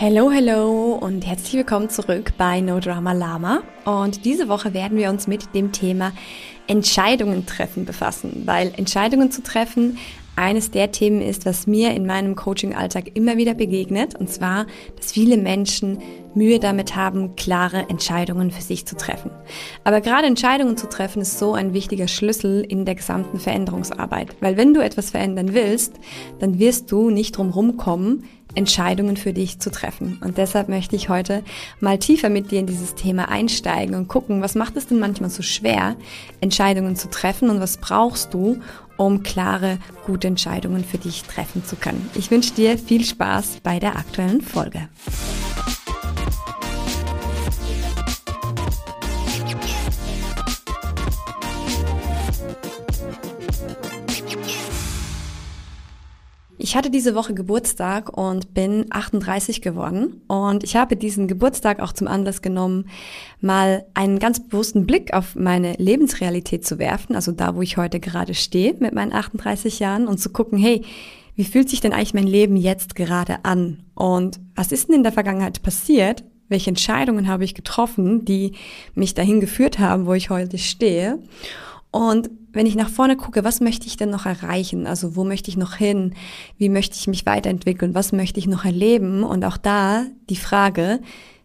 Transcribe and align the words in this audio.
Hello, 0.00 0.30
hello 0.30 0.92
und 0.92 1.26
herzlich 1.26 1.54
willkommen 1.54 1.90
zurück 1.90 2.34
bei 2.38 2.60
No 2.60 2.78
Drama 2.78 3.10
Lama. 3.14 3.62
Und 3.84 4.24
diese 4.24 4.46
Woche 4.48 4.72
werden 4.72 4.96
wir 4.96 5.10
uns 5.10 5.26
mit 5.26 5.56
dem 5.56 5.72
Thema 5.72 6.12
Entscheidungen 6.68 7.46
treffen 7.46 7.84
befassen, 7.84 8.44
weil 8.44 8.72
Entscheidungen 8.76 9.32
zu 9.32 9.42
treffen 9.42 9.98
eines 10.36 10.70
der 10.70 10.92
Themen 10.92 11.20
ist, 11.20 11.46
was 11.46 11.66
mir 11.66 11.94
in 11.94 12.06
meinem 12.06 12.36
Coaching-Alltag 12.36 13.16
immer 13.16 13.38
wieder 13.38 13.54
begegnet, 13.54 14.14
und 14.14 14.30
zwar, 14.30 14.66
dass 14.96 15.10
viele 15.10 15.36
Menschen 15.36 15.98
Mühe 16.32 16.60
damit 16.60 16.94
haben, 16.94 17.34
klare 17.34 17.86
Entscheidungen 17.88 18.52
für 18.52 18.62
sich 18.62 18.86
zu 18.86 18.96
treffen. 18.96 19.32
Aber 19.82 20.00
gerade 20.00 20.28
Entscheidungen 20.28 20.76
zu 20.76 20.88
treffen 20.88 21.22
ist 21.22 21.40
so 21.40 21.54
ein 21.54 21.74
wichtiger 21.74 22.06
Schlüssel 22.06 22.60
in 22.60 22.84
der 22.84 22.94
gesamten 22.94 23.40
Veränderungsarbeit, 23.40 24.36
weil 24.38 24.56
wenn 24.56 24.74
du 24.74 24.80
etwas 24.80 25.10
verändern 25.10 25.54
willst, 25.54 25.94
dann 26.38 26.60
wirst 26.60 26.92
du 26.92 27.10
nicht 27.10 27.36
drum 27.36 27.50
rumkommen, 27.50 28.22
Entscheidungen 28.58 29.16
für 29.16 29.32
dich 29.32 29.60
zu 29.60 29.70
treffen. 29.70 30.18
Und 30.22 30.36
deshalb 30.36 30.68
möchte 30.68 30.96
ich 30.96 31.08
heute 31.08 31.42
mal 31.80 31.98
tiefer 31.98 32.28
mit 32.28 32.50
dir 32.50 32.60
in 32.60 32.66
dieses 32.66 32.94
Thema 32.94 33.28
einsteigen 33.28 33.94
und 33.94 34.08
gucken, 34.08 34.42
was 34.42 34.54
macht 34.54 34.76
es 34.76 34.88
denn 34.88 34.98
manchmal 34.98 35.30
so 35.30 35.42
schwer, 35.42 35.96
Entscheidungen 36.40 36.96
zu 36.96 37.08
treffen 37.08 37.48
und 37.48 37.60
was 37.60 37.78
brauchst 37.78 38.34
du, 38.34 38.60
um 38.96 39.22
klare, 39.22 39.78
gute 40.04 40.26
Entscheidungen 40.26 40.84
für 40.84 40.98
dich 40.98 41.22
treffen 41.22 41.64
zu 41.64 41.76
können. 41.76 42.10
Ich 42.14 42.30
wünsche 42.30 42.52
dir 42.52 42.76
viel 42.76 43.04
Spaß 43.04 43.60
bei 43.62 43.78
der 43.78 43.96
aktuellen 43.96 44.42
Folge. 44.42 44.88
Ich 56.60 56.74
hatte 56.74 56.90
diese 56.90 57.14
Woche 57.14 57.34
Geburtstag 57.34 58.16
und 58.18 58.52
bin 58.52 58.86
38 58.90 59.62
geworden. 59.62 60.22
Und 60.26 60.64
ich 60.64 60.74
habe 60.74 60.96
diesen 60.96 61.28
Geburtstag 61.28 61.78
auch 61.78 61.92
zum 61.92 62.08
Anlass 62.08 62.42
genommen, 62.42 62.88
mal 63.40 63.86
einen 63.94 64.18
ganz 64.18 64.44
bewussten 64.44 64.84
Blick 64.84 65.14
auf 65.14 65.36
meine 65.36 65.74
Lebensrealität 65.74 66.66
zu 66.66 66.80
werfen, 66.80 67.14
also 67.14 67.30
da, 67.30 67.54
wo 67.54 67.62
ich 67.62 67.76
heute 67.76 68.00
gerade 68.00 68.34
stehe 68.34 68.74
mit 68.80 68.92
meinen 68.92 69.12
38 69.12 69.78
Jahren 69.78 70.08
und 70.08 70.18
zu 70.18 70.30
gucken, 70.30 70.58
hey, 70.58 70.82
wie 71.36 71.44
fühlt 71.44 71.68
sich 71.68 71.80
denn 71.80 71.92
eigentlich 71.92 72.14
mein 72.14 72.26
Leben 72.26 72.56
jetzt 72.56 72.96
gerade 72.96 73.44
an? 73.44 73.84
Und 73.94 74.40
was 74.56 74.72
ist 74.72 74.88
denn 74.88 74.96
in 74.96 75.02
der 75.04 75.12
Vergangenheit 75.12 75.62
passiert? 75.62 76.24
Welche 76.48 76.70
Entscheidungen 76.70 77.28
habe 77.28 77.44
ich 77.44 77.54
getroffen, 77.54 78.24
die 78.24 78.54
mich 78.94 79.14
dahin 79.14 79.38
geführt 79.38 79.78
haben, 79.78 80.06
wo 80.06 80.14
ich 80.14 80.30
heute 80.30 80.58
stehe? 80.58 81.20
Und 81.90 82.30
wenn 82.52 82.66
ich 82.66 82.74
nach 82.74 82.90
vorne 82.90 83.16
gucke, 83.16 83.44
was 83.44 83.60
möchte 83.60 83.86
ich 83.86 83.96
denn 83.96 84.10
noch 84.10 84.26
erreichen? 84.26 84.86
Also 84.86 85.16
wo 85.16 85.24
möchte 85.24 85.50
ich 85.50 85.56
noch 85.56 85.74
hin? 85.74 86.14
Wie 86.56 86.68
möchte 86.68 86.96
ich 86.96 87.06
mich 87.06 87.24
weiterentwickeln? 87.24 87.94
Was 87.94 88.12
möchte 88.12 88.40
ich 88.40 88.46
noch 88.46 88.64
erleben? 88.64 89.22
Und 89.22 89.44
auch 89.44 89.56
da 89.56 90.04
die 90.28 90.36
Frage, 90.36 91.00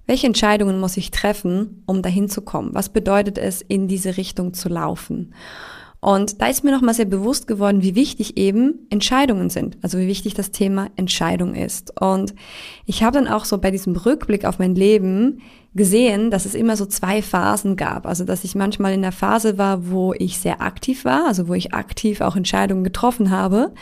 welche 0.05 0.27
Entscheidungen 0.27 0.79
muss 0.79 0.97
ich 0.97 1.11
treffen, 1.11 1.83
um 1.85 2.01
dahin 2.01 2.27
zu 2.27 2.41
kommen? 2.41 2.73
Was 2.73 2.89
bedeutet 2.89 3.37
es, 3.37 3.61
in 3.61 3.87
diese 3.87 4.17
Richtung 4.17 4.53
zu 4.53 4.67
laufen? 4.67 5.33
Und 6.03 6.41
da 6.41 6.47
ist 6.47 6.65
mir 6.65 6.71
nochmal 6.71 6.93
sehr 6.93 7.05
bewusst 7.05 7.47
geworden, 7.47 7.81
wie 7.81 7.95
wichtig 7.95 8.35
eben 8.35 8.85
Entscheidungen 8.89 9.49
sind. 9.49 9.77
Also 9.81 9.97
wie 9.97 10.07
wichtig 10.07 10.33
das 10.33 10.51
Thema 10.51 10.89
Entscheidung 10.97 11.55
ist. 11.55 11.97
Und 11.97 12.35
ich 12.85 13.03
habe 13.03 13.17
dann 13.17 13.29
auch 13.29 13.45
so 13.45 13.57
bei 13.57 13.71
diesem 13.71 13.95
Rückblick 13.95 14.43
auf 14.43 14.59
mein 14.59 14.75
Leben 14.75 15.39
gesehen, 15.73 16.29
dass 16.29 16.45
es 16.45 16.55
immer 16.55 16.75
so 16.75 16.85
zwei 16.85 17.21
Phasen 17.21 17.77
gab. 17.77 18.05
Also 18.05 18.25
dass 18.25 18.43
ich 18.43 18.53
manchmal 18.53 18.91
in 18.91 19.01
der 19.01 19.13
Phase 19.13 19.57
war, 19.57 19.89
wo 19.89 20.13
ich 20.13 20.39
sehr 20.39 20.61
aktiv 20.61 21.05
war, 21.05 21.25
also 21.25 21.47
wo 21.47 21.53
ich 21.53 21.73
aktiv 21.73 22.19
auch 22.19 22.35
Entscheidungen 22.35 22.83
getroffen 22.83 23.31
habe, 23.31 23.73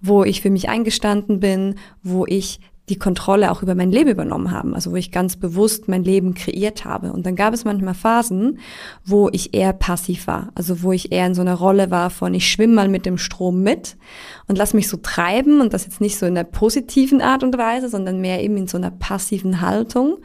wo 0.00 0.24
ich 0.24 0.40
für 0.40 0.50
mich 0.50 0.68
eingestanden 0.68 1.38
bin, 1.38 1.76
wo 2.02 2.26
ich 2.26 2.58
die 2.90 2.98
Kontrolle 2.98 3.50
auch 3.50 3.62
über 3.62 3.74
mein 3.74 3.92
Leben 3.92 4.10
übernommen 4.10 4.50
haben, 4.50 4.74
also 4.74 4.90
wo 4.90 4.96
ich 4.96 5.12
ganz 5.12 5.36
bewusst 5.36 5.88
mein 5.88 6.02
Leben 6.02 6.34
kreiert 6.34 6.84
habe. 6.84 7.12
Und 7.12 7.24
dann 7.24 7.36
gab 7.36 7.54
es 7.54 7.64
manchmal 7.64 7.94
Phasen, 7.94 8.58
wo 9.04 9.28
ich 9.32 9.54
eher 9.54 9.72
passiv 9.72 10.26
war, 10.26 10.48
also 10.54 10.82
wo 10.82 10.92
ich 10.92 11.12
eher 11.12 11.26
in 11.26 11.34
so 11.34 11.40
einer 11.40 11.54
Rolle 11.54 11.90
war 11.90 12.10
von 12.10 12.34
ich 12.34 12.50
schwimme 12.50 12.74
mal 12.74 12.88
mit 12.88 13.06
dem 13.06 13.16
Strom 13.16 13.62
mit 13.62 13.96
und 14.48 14.58
lass 14.58 14.74
mich 14.74 14.88
so 14.88 14.96
treiben 14.96 15.60
und 15.60 15.72
das 15.72 15.84
jetzt 15.84 16.00
nicht 16.00 16.18
so 16.18 16.26
in 16.26 16.34
der 16.34 16.44
positiven 16.44 17.22
Art 17.22 17.42
und 17.42 17.56
Weise, 17.56 17.88
sondern 17.88 18.20
mehr 18.20 18.42
eben 18.42 18.56
in 18.56 18.66
so 18.66 18.76
einer 18.76 18.90
passiven 18.90 19.60
Haltung. 19.60 20.18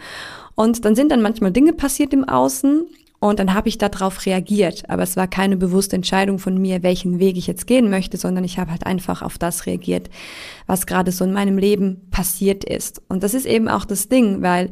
Und 0.55 0.85
dann 0.85 0.95
sind 0.95 1.11
dann 1.11 1.21
manchmal 1.21 1.51
Dinge 1.51 1.73
passiert 1.73 2.13
im 2.13 2.27
Außen 2.27 2.85
und 3.19 3.39
dann 3.39 3.53
habe 3.53 3.69
ich 3.69 3.77
darauf 3.77 4.25
reagiert. 4.25 4.89
Aber 4.89 5.03
es 5.03 5.17
war 5.17 5.27
keine 5.27 5.57
bewusste 5.57 5.95
Entscheidung 5.95 6.39
von 6.39 6.59
mir, 6.59 6.83
welchen 6.83 7.19
Weg 7.19 7.37
ich 7.37 7.47
jetzt 7.47 7.67
gehen 7.67 7.89
möchte, 7.89 8.17
sondern 8.17 8.43
ich 8.43 8.59
habe 8.59 8.71
halt 8.71 8.85
einfach 8.85 9.21
auf 9.21 9.37
das 9.37 9.65
reagiert, 9.65 10.09
was 10.67 10.85
gerade 10.85 11.11
so 11.11 11.25
in 11.25 11.33
meinem 11.33 11.57
Leben 11.57 12.01
passiert 12.11 12.63
ist. 12.63 13.01
Und 13.07 13.23
das 13.23 13.33
ist 13.33 13.45
eben 13.45 13.67
auch 13.67 13.85
das 13.85 14.09
Ding, 14.09 14.41
weil 14.41 14.71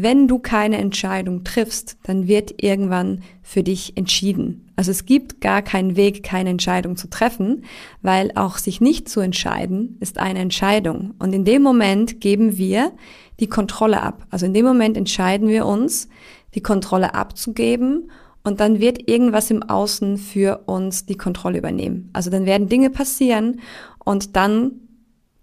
wenn 0.00 0.28
du 0.28 0.38
keine 0.38 0.78
Entscheidung 0.78 1.42
triffst, 1.42 1.98
dann 2.04 2.28
wird 2.28 2.62
irgendwann 2.62 3.22
für 3.42 3.64
dich 3.64 3.96
entschieden. 3.96 4.70
Also 4.76 4.92
es 4.92 5.06
gibt 5.06 5.40
gar 5.40 5.60
keinen 5.60 5.96
Weg, 5.96 6.22
keine 6.22 6.50
Entscheidung 6.50 6.96
zu 6.96 7.10
treffen, 7.10 7.64
weil 8.00 8.30
auch 8.36 8.58
sich 8.58 8.80
nicht 8.80 9.08
zu 9.08 9.18
entscheiden 9.18 9.96
ist 9.98 10.18
eine 10.18 10.38
Entscheidung. 10.38 11.14
Und 11.18 11.32
in 11.32 11.44
dem 11.44 11.62
Moment 11.62 12.20
geben 12.20 12.58
wir 12.58 12.92
die 13.40 13.48
Kontrolle 13.48 14.00
ab. 14.00 14.24
Also 14.30 14.46
in 14.46 14.54
dem 14.54 14.64
Moment 14.64 14.96
entscheiden 14.96 15.48
wir 15.48 15.66
uns, 15.66 16.08
die 16.54 16.62
Kontrolle 16.62 17.14
abzugeben 17.14 18.10
und 18.44 18.60
dann 18.60 18.80
wird 18.80 19.08
irgendwas 19.08 19.50
im 19.50 19.62
Außen 19.62 20.16
für 20.16 20.62
uns 20.66 21.06
die 21.06 21.16
Kontrolle 21.16 21.58
übernehmen. 21.58 22.10
Also 22.12 22.30
dann 22.30 22.46
werden 22.46 22.68
Dinge 22.68 22.90
passieren 22.90 23.60
und 24.04 24.36
dann 24.36 24.80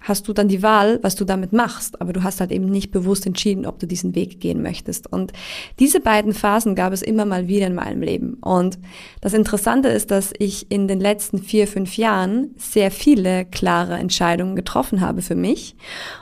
hast 0.08 0.28
du 0.28 0.34
dann 0.34 0.48
die 0.48 0.62
Wahl, 0.62 1.00
was 1.02 1.16
du 1.16 1.26
damit 1.26 1.52
machst, 1.52 2.00
aber 2.00 2.14
du 2.14 2.24
hast 2.24 2.40
halt 2.40 2.52
eben 2.52 2.66
nicht 2.66 2.92
bewusst 2.92 3.26
entschieden, 3.26 3.66
ob 3.66 3.80
du 3.80 3.88
diesen 3.88 4.16
Weg 4.16 4.40
gehen 4.40 4.62
möchtest. 4.62 5.12
Und 5.12 5.34
diese 5.80 6.00
beiden 6.00 6.34
Phasen 6.34 6.76
gab 6.76 6.94
es 6.94 7.02
immer 7.02 7.26
mal 7.26 7.48
wieder 7.48 7.68
in 7.68 7.76
meinem 7.76 8.02
Leben. 8.02 8.36
Und 8.36 8.78
das 9.22 9.34
Interessante 9.34 9.90
ist, 9.90 10.12
dass 10.12 10.32
ich 10.38 10.72
in 10.72 10.88
den 10.88 11.00
letzten 11.00 11.40
vier, 11.40 11.68
fünf 11.68 11.98
Jahren 11.98 12.52
sehr 12.58 12.92
viele 12.92 13.46
klare 13.46 13.96
Entscheidungen 13.96 14.56
getroffen 14.56 15.02
habe 15.02 15.22
für 15.22 15.36
mich. 15.36 15.76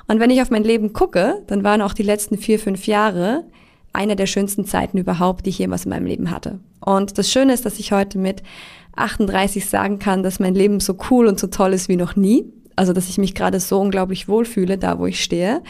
Und 0.07 0.19
wenn 0.19 0.29
ich 0.29 0.41
auf 0.41 0.50
mein 0.50 0.63
Leben 0.63 0.94
gucke, 0.94 1.44
dann 1.47 1.63
waren 1.63 1.81
auch 1.81 1.94
die 1.94 2.03
letzten 2.03 2.38
vier, 2.38 2.59
fünf 2.59 2.88
Jahre 2.88 3.44
eine 3.93 4.15
der 4.15 4.25
schönsten 4.25 4.65
Zeiten 4.65 4.97
überhaupt, 4.97 5.45
die 5.45 5.51
ich 5.51 5.59
jemals 5.59 5.85
in 5.85 5.91
meinem 5.91 6.05
Leben 6.05 6.31
hatte. 6.31 6.59
Und 6.79 7.17
das 7.17 7.31
Schöne 7.31 7.53
ist, 7.53 7.65
dass 7.65 7.79
ich 7.79 7.91
heute 7.91 8.17
mit 8.17 8.43
38 8.95 9.67
sagen 9.67 9.99
kann, 9.99 10.23
dass 10.23 10.39
mein 10.39 10.55
Leben 10.55 10.79
so 10.79 10.97
cool 11.09 11.27
und 11.27 11.39
so 11.39 11.47
toll 11.47 11.73
ist 11.73 11.89
wie 11.89 11.95
noch 11.95 12.15
nie. 12.15 12.45
Also, 12.75 12.91
dass 12.91 13.07
ich 13.07 13.19
mich 13.19 13.35
gerade 13.35 13.59
so 13.59 13.79
unglaublich 13.79 14.27
wohlfühle, 14.27 14.79
da 14.79 14.97
wo 14.97 15.05
ich 15.05 15.23
stehe 15.23 15.61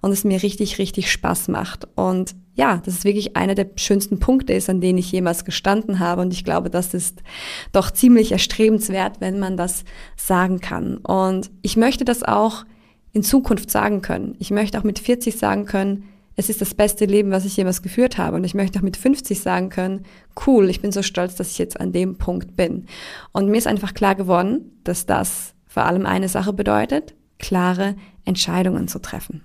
und 0.00 0.10
es 0.10 0.24
mir 0.24 0.42
richtig, 0.42 0.78
richtig 0.78 1.10
Spaß 1.12 1.46
macht. 1.48 1.86
Und 1.94 2.34
ja, 2.56 2.82
das 2.84 2.94
ist 2.94 3.04
wirklich 3.04 3.36
einer 3.36 3.54
der 3.54 3.68
schönsten 3.76 4.18
Punkte 4.18 4.54
ist, 4.54 4.68
an 4.68 4.80
denen 4.80 4.98
ich 4.98 5.12
jemals 5.12 5.44
gestanden 5.44 6.00
habe. 6.00 6.20
Und 6.20 6.32
ich 6.32 6.44
glaube, 6.44 6.68
das 6.68 6.94
ist 6.94 7.22
doch 7.70 7.92
ziemlich 7.92 8.32
erstrebenswert, 8.32 9.20
wenn 9.20 9.38
man 9.38 9.56
das 9.56 9.84
sagen 10.16 10.60
kann. 10.60 10.96
Und 10.96 11.52
ich 11.62 11.76
möchte 11.76 12.04
das 12.04 12.24
auch 12.24 12.64
in 13.12 13.22
Zukunft 13.22 13.70
sagen 13.70 14.02
können. 14.02 14.34
Ich 14.40 14.50
möchte 14.50 14.78
auch 14.78 14.84
mit 14.84 14.98
40 14.98 15.38
sagen 15.38 15.64
können, 15.64 16.08
es 16.38 16.48
ist 16.48 16.60
das 16.60 16.72
beste 16.72 17.04
Leben, 17.04 17.32
was 17.32 17.44
ich 17.44 17.56
jemals 17.56 17.82
geführt 17.82 18.16
habe. 18.16 18.36
Und 18.36 18.44
ich 18.44 18.54
möchte 18.54 18.78
auch 18.78 18.82
mit 18.82 18.96
50 18.96 19.40
sagen 19.40 19.70
können, 19.70 20.04
cool, 20.46 20.70
ich 20.70 20.80
bin 20.80 20.92
so 20.92 21.02
stolz, 21.02 21.34
dass 21.34 21.50
ich 21.50 21.58
jetzt 21.58 21.80
an 21.80 21.90
dem 21.90 22.16
Punkt 22.16 22.54
bin. 22.54 22.86
Und 23.32 23.48
mir 23.48 23.56
ist 23.58 23.66
einfach 23.66 23.92
klar 23.92 24.14
geworden, 24.14 24.78
dass 24.84 25.04
das 25.04 25.54
vor 25.66 25.84
allem 25.84 26.06
eine 26.06 26.28
Sache 26.28 26.52
bedeutet, 26.52 27.14
klare 27.40 27.96
Entscheidungen 28.24 28.86
zu 28.86 29.00
treffen. 29.00 29.42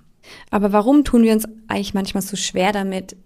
Aber 0.51 0.71
warum 0.71 1.03
tun 1.03 1.23
wir 1.23 1.33
uns 1.33 1.45
eigentlich 1.67 1.95
manchmal 1.95 2.21
so 2.21 2.35
schwer 2.35 2.71
damit, 2.71 3.17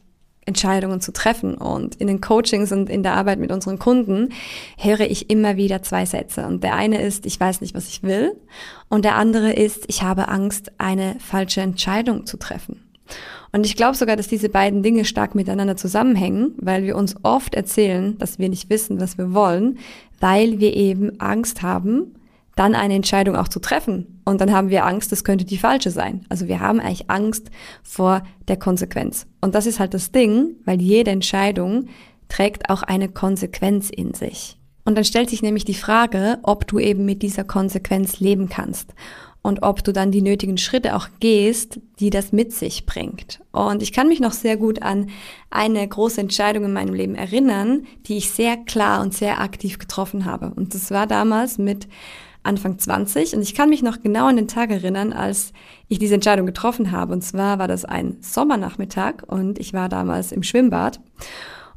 Entscheidungen 0.45 1.01
zu 1.01 1.11
treffen. 1.11 1.55
Und 1.55 1.95
in 1.95 2.07
den 2.07 2.21
Coachings 2.21 2.71
und 2.71 2.89
in 2.89 3.03
der 3.03 3.15
Arbeit 3.15 3.37
mit 3.37 3.51
unseren 3.51 3.79
Kunden 3.79 4.29
höre 4.77 5.01
ich 5.01 5.29
immer 5.29 5.57
wieder 5.57 5.83
zwei 5.83 6.05
Sätze. 6.05 6.47
Und 6.47 6.63
der 6.63 6.75
eine 6.75 7.01
ist, 7.01 7.25
ich 7.25 7.37
weiß 7.37 7.59
nicht, 7.59 7.75
was 7.75 7.89
ich 7.89 8.01
will. 8.01 8.33
Und 8.87 9.03
der 9.03 9.15
andere 9.15 9.51
ist, 9.51 9.83
ich 9.89 10.03
habe 10.03 10.29
Angst, 10.29 10.71
eine 10.77 11.17
falsche 11.19 11.59
Entscheidung 11.59 12.25
zu 12.25 12.37
treffen. 12.37 12.87
Und 13.51 13.65
ich 13.65 13.75
glaube 13.75 13.95
sogar, 13.95 14.15
dass 14.15 14.27
diese 14.27 14.49
beiden 14.49 14.83
Dinge 14.83 15.05
stark 15.05 15.35
miteinander 15.35 15.77
zusammenhängen, 15.77 16.53
weil 16.57 16.83
wir 16.83 16.95
uns 16.95 17.15
oft 17.23 17.55
erzählen, 17.55 18.17
dass 18.17 18.39
wir 18.39 18.49
nicht 18.49 18.69
wissen, 18.69 18.99
was 18.99 19.17
wir 19.17 19.33
wollen, 19.33 19.79
weil 20.19 20.59
wir 20.59 20.75
eben 20.75 21.19
Angst 21.19 21.61
haben, 21.61 22.13
dann 22.55 22.75
eine 22.75 22.95
Entscheidung 22.95 23.35
auch 23.35 23.47
zu 23.47 23.59
treffen. 23.59 24.21
Und 24.25 24.41
dann 24.41 24.51
haben 24.51 24.69
wir 24.69 24.85
Angst, 24.85 25.11
das 25.11 25.23
könnte 25.23 25.45
die 25.45 25.57
falsche 25.57 25.91
sein. 25.91 26.25
Also 26.27 26.47
wir 26.47 26.59
haben 26.59 26.79
eigentlich 26.79 27.09
Angst 27.09 27.49
vor 27.83 28.23
der 28.47 28.57
Konsequenz. 28.57 29.27
Und 29.41 29.55
das 29.55 29.67
ist 29.67 29.79
halt 29.79 29.93
das 29.93 30.11
Ding, 30.11 30.55
weil 30.65 30.81
jede 30.81 31.11
Entscheidung 31.11 31.85
trägt 32.27 32.69
auch 32.69 32.83
eine 32.83 33.09
Konsequenz 33.09 33.89
in 33.89 34.13
sich. 34.13 34.57
Und 34.83 34.95
dann 34.95 35.05
stellt 35.05 35.29
sich 35.29 35.41
nämlich 35.41 35.65
die 35.65 35.73
Frage, 35.73 36.39
ob 36.43 36.65
du 36.67 36.79
eben 36.79 37.05
mit 37.05 37.21
dieser 37.21 37.43
Konsequenz 37.43 38.19
leben 38.19 38.49
kannst 38.49 38.93
und 39.47 39.63
ob 39.63 39.81
du 39.81 39.93
dann 39.93 40.11
die 40.11 40.21
nötigen 40.21 40.57
Schritte 40.57 40.93
auch 40.93 41.07
gehst, 41.21 41.79
die 42.01 42.09
das 42.09 42.33
mit 42.33 42.51
sich 42.51 42.85
bringt. 42.85 43.39
Und 43.53 43.81
ich 43.81 43.93
kann 43.93 44.09
mich 44.09 44.19
noch 44.19 44.33
sehr 44.33 44.57
gut 44.57 44.81
an 44.81 45.09
eine 45.49 45.87
große 45.87 46.19
Entscheidung 46.19 46.65
in 46.65 46.73
meinem 46.73 46.93
Leben 46.93 47.15
erinnern, 47.15 47.87
die 48.07 48.17
ich 48.17 48.29
sehr 48.29 48.57
klar 48.57 49.01
und 49.01 49.13
sehr 49.13 49.39
aktiv 49.39 49.79
getroffen 49.79 50.25
habe. 50.25 50.51
Und 50.53 50.75
das 50.75 50.91
war 50.91 51.07
damals 51.07 51.57
mit 51.57 51.87
Anfang 52.43 52.77
20 52.77 53.35
und 53.35 53.41
ich 53.41 53.55
kann 53.55 53.69
mich 53.69 53.81
noch 53.81 54.01
genau 54.01 54.27
an 54.27 54.35
den 54.35 54.49
Tag 54.49 54.69
erinnern, 54.69 55.13
als 55.13 55.53
ich 55.87 55.97
diese 55.97 56.15
Entscheidung 56.15 56.45
getroffen 56.45 56.91
habe. 56.91 57.13
Und 57.13 57.21
zwar 57.21 57.57
war 57.57 57.69
das 57.69 57.85
ein 57.85 58.17
Sommernachmittag 58.19 59.23
und 59.27 59.59
ich 59.59 59.71
war 59.71 59.87
damals 59.87 60.33
im 60.33 60.43
Schwimmbad 60.43 60.99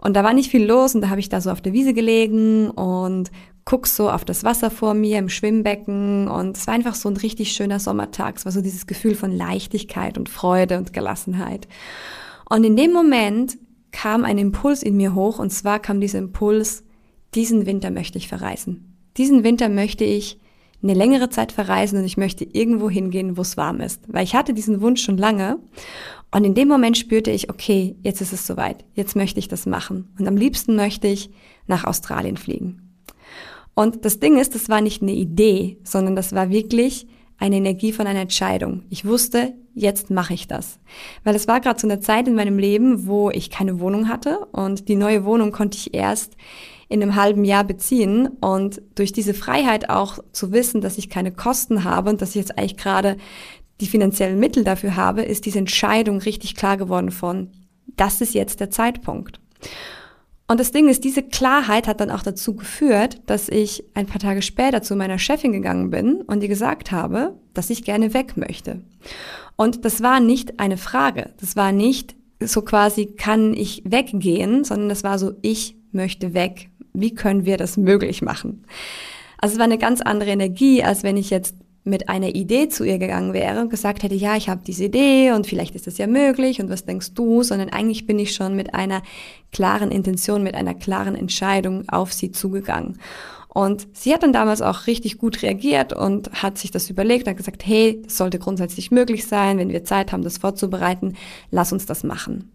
und 0.03 0.15
da 0.15 0.25
war 0.25 0.33
nicht 0.33 0.51
viel 0.51 0.65
los 0.65 0.95
und 0.95 1.03
da 1.03 1.11
habe 1.11 1.21
ich 1.21 1.29
da 1.29 1.41
so 1.41 1.51
auf 1.51 1.61
der 1.61 1.73
Wiese 1.73 1.93
gelegen 1.93 2.71
und 2.71 3.31
guck 3.65 3.87
so 3.87 4.11
auf 4.11 4.25
das 4.25 4.45
Wasser 4.45 4.71
vor 4.71 4.95
mir 4.95 5.19
im 5.19 5.29
Schwimmbecken 5.29 6.29
und 6.29 6.57
es 6.57 6.67
war 6.67 6.75
einfach 6.75 6.95
so 6.95 7.09
ein 7.09 7.17
richtig 7.17 7.53
schöner 7.53 7.79
Sommertag. 7.79 8.37
Es 8.37 8.45
war 8.45 8.53
so 8.53 8.61
dieses 8.61 8.87
Gefühl 8.87 9.15
von 9.15 9.33
Leichtigkeit 9.33 10.19
und 10.19 10.29
Freude 10.29 10.79
und 10.79 10.93
Gelassenheit. 10.93 11.69
Und 12.49 12.65
in 12.65 12.77
dem 12.77 12.93
Moment 12.93 13.59
kam 13.93 14.25
ein 14.25 14.39
Impuls 14.39 14.83
in 14.83 14.97
mir 14.97 15.15
hoch 15.15 15.39
und 15.39 15.51
zwar 15.51 15.79
kam 15.79 16.01
dieser 16.01 16.19
Impuls, 16.19 16.85
diesen 17.35 17.67
Winter 17.67 17.91
möchte 17.91 18.19
ich 18.19 18.29
verreisen. 18.29 18.97
Diesen 19.17 19.45
Winter 19.45 19.69
möchte 19.69 20.05
ich 20.05 20.41
eine 20.83 20.95
längere 20.95 21.29
Zeit 21.29 21.53
verreisen 21.53 21.99
und 21.99 22.05
ich 22.05 22.17
möchte 22.17 22.45
irgendwo 22.45 22.89
hingehen, 22.89 23.37
wo 23.37 23.43
es 23.43 23.57
warm 23.57 23.81
ist. 23.81 24.03
Weil 24.09 24.25
ich 24.25 24.35
hatte 24.35 24.55
diesen 24.55 24.81
Wunsch 24.81 25.03
schon 25.03 25.19
lange 25.19 25.59
und 26.33 26.45
in 26.45 26.55
dem 26.55 26.69
Moment 26.69 26.97
spürte 26.97 27.31
ich, 27.31 27.51
okay, 27.51 27.97
jetzt 28.03 28.21
ist 28.21 28.33
es 28.33 28.47
soweit, 28.47 28.85
jetzt 28.95 29.17
möchte 29.17 29.39
ich 29.39 29.49
das 29.49 29.67
machen. 29.67 30.09
Und 30.19 30.27
am 30.27 30.37
liebsten 30.37 30.77
möchte 30.77 31.09
ich 31.09 31.31
nach 31.67 31.85
Australien 31.85 32.37
fliegen. 32.37 32.90
Und 33.81 34.05
das 34.05 34.21
Ding 34.21 34.37
ist, 34.37 34.55
das 34.55 34.69
war 34.69 34.83
nicht 34.83 35.01
eine 35.01 35.15
Idee, 35.15 35.79
sondern 35.85 36.15
das 36.15 36.35
war 36.35 36.51
wirklich 36.51 37.07
eine 37.39 37.57
Energie 37.57 37.93
von 37.93 38.07
einer 38.07 38.21
Entscheidung. 38.21 38.83
Ich 38.91 39.07
wusste, 39.07 39.55
jetzt 39.75 40.11
mache 40.11 40.35
ich 40.35 40.47
das. 40.47 40.79
Weil 41.25 41.35
es 41.35 41.49
war 41.49 41.61
gerade 41.63 41.81
so 41.81 41.87
eine 41.87 41.99
Zeit 41.99 42.29
in 42.29 42.35
meinem 42.35 42.59
Leben, 42.59 43.07
wo 43.07 43.31
ich 43.31 43.49
keine 43.49 43.81
Wohnung 43.81 44.11
hatte 44.11 44.41
und 44.53 44.91
die 44.91 44.97
neue 44.97 45.25
Wohnung 45.25 45.51
konnte 45.51 45.79
ich 45.79 45.95
erst 45.95 46.37
in 46.91 47.03
einem 47.03 47.15
halben 47.15 47.43
Jahr 47.47 47.65
beziehen 47.65 48.29
und 48.43 48.83
durch 48.97 49.15
diese 49.15 49.33
Freiheit 49.33 49.89
auch 49.89 50.19
zu 50.31 50.53
wissen, 50.53 50.83
dass 50.83 50.99
ich 50.99 51.09
keine 51.09 51.33
Kosten 51.33 51.83
habe 51.83 52.11
und 52.11 52.21
dass 52.21 52.31
ich 52.31 52.37
jetzt 52.37 52.59
eigentlich 52.59 52.77
gerade 52.77 53.17
die 53.81 53.87
finanziellen 53.87 54.39
Mittel 54.39 54.63
dafür 54.63 54.97
habe, 54.97 55.23
ist 55.23 55.47
diese 55.47 55.59
Entscheidung 55.59 56.19
richtig 56.19 56.55
klar 56.55 56.77
geworden 56.77 57.11
von, 57.11 57.49
das 57.97 58.21
ist 58.21 58.35
jetzt 58.35 58.61
der 58.61 58.69
Zeitpunkt. 58.69 59.41
Und 60.51 60.59
das 60.59 60.73
Ding 60.73 60.89
ist, 60.89 61.05
diese 61.05 61.23
Klarheit 61.23 61.87
hat 61.87 62.01
dann 62.01 62.11
auch 62.11 62.25
dazu 62.25 62.57
geführt, 62.57 63.21
dass 63.27 63.49
ich 63.49 63.85
ein 63.95 64.07
paar 64.07 64.19
Tage 64.19 64.43
später 64.43 64.83
zu 64.83 64.97
meiner 64.97 65.17
Chefin 65.17 65.53
gegangen 65.53 65.91
bin 65.91 66.23
und 66.23 66.43
ihr 66.43 66.49
gesagt 66.49 66.91
habe, 66.91 67.39
dass 67.55 67.71
ich 67.71 67.85
gerne 67.85 68.15
weg 68.15 68.37
möchte. 68.37 68.81
Und 69.55 69.85
das 69.85 70.03
war 70.03 70.19
nicht 70.19 70.59
eine 70.59 70.77
Frage. 70.77 71.31
Das 71.39 71.55
war 71.55 71.71
nicht 71.71 72.17
so 72.41 72.63
quasi, 72.63 73.07
kann 73.07 73.55
ich 73.55 73.85
weggehen, 73.87 74.65
sondern 74.65 74.89
das 74.89 75.05
war 75.05 75.21
so, 75.21 75.35
ich 75.41 75.77
möchte 75.93 76.35
weg. 76.35 76.69
Wie 76.95 77.15
können 77.15 77.45
wir 77.45 77.57
das 77.57 77.77
möglich 77.77 78.21
machen? 78.21 78.65
Also 79.39 79.53
es 79.53 79.59
war 79.61 79.67
eine 79.67 79.79
ganz 79.79 80.01
andere 80.01 80.31
Energie, 80.31 80.83
als 80.83 81.05
wenn 81.05 81.17
ich 81.17 81.31
jetzt 81.31 81.55
mit 81.85 82.09
einer 82.09 82.35
Idee 82.35 82.69
zu 82.69 82.85
ihr 82.85 82.99
gegangen 82.99 83.33
wäre 83.33 83.61
und 83.61 83.71
gesagt 83.71 84.03
hätte, 84.03 84.15
ja, 84.15 84.37
ich 84.37 84.49
habe 84.49 84.61
diese 84.67 84.85
Idee 84.85 85.33
und 85.33 85.47
vielleicht 85.47 85.75
ist 85.75 85.87
das 85.87 85.99
ja 85.99 86.07
möglich 86.07 86.61
und 86.61 86.69
was 86.69 86.85
denkst 86.85 87.15
du, 87.15 87.43
sondern 87.43 87.71
eigentlich 87.71 88.07
bin 88.07 88.19
ich 88.19 88.35
schon 88.35 88.55
mit 88.55 88.75
einer 88.75 89.03
klaren 89.51 89.91
Intention, 89.91 90.43
mit 90.43 90.55
einer 90.55 90.75
klaren 90.75 91.15
Entscheidung 91.15 91.89
auf 91.89 92.13
sie 92.13 92.33
zugegangen. 92.33 92.99
Und 93.53 93.89
sie 93.95 94.15
hat 94.15 94.23
dann 94.23 94.33
damals 94.33 94.63
auch 94.63 94.87
richtig 94.87 95.19
gut 95.19 95.43
reagiert 95.43 95.93
und 95.93 96.31
hat 96.43 96.57
sich 96.57 96.71
das 96.71 96.89
überlegt 96.89 97.27
und 97.27 97.31
hat 97.31 97.37
gesagt, 97.37 97.67
hey, 97.67 98.01
das 98.05 98.17
sollte 98.17 98.39
grundsätzlich 98.39 98.93
möglich 98.93 99.27
sein, 99.27 99.59
wenn 99.59 99.71
wir 99.71 99.83
Zeit 99.83 100.13
haben, 100.13 100.23
das 100.23 100.39
vorzubereiten, 100.39 101.17
lass 101.51 101.73
uns 101.73 101.85
das 101.85 102.05
machen. 102.05 102.53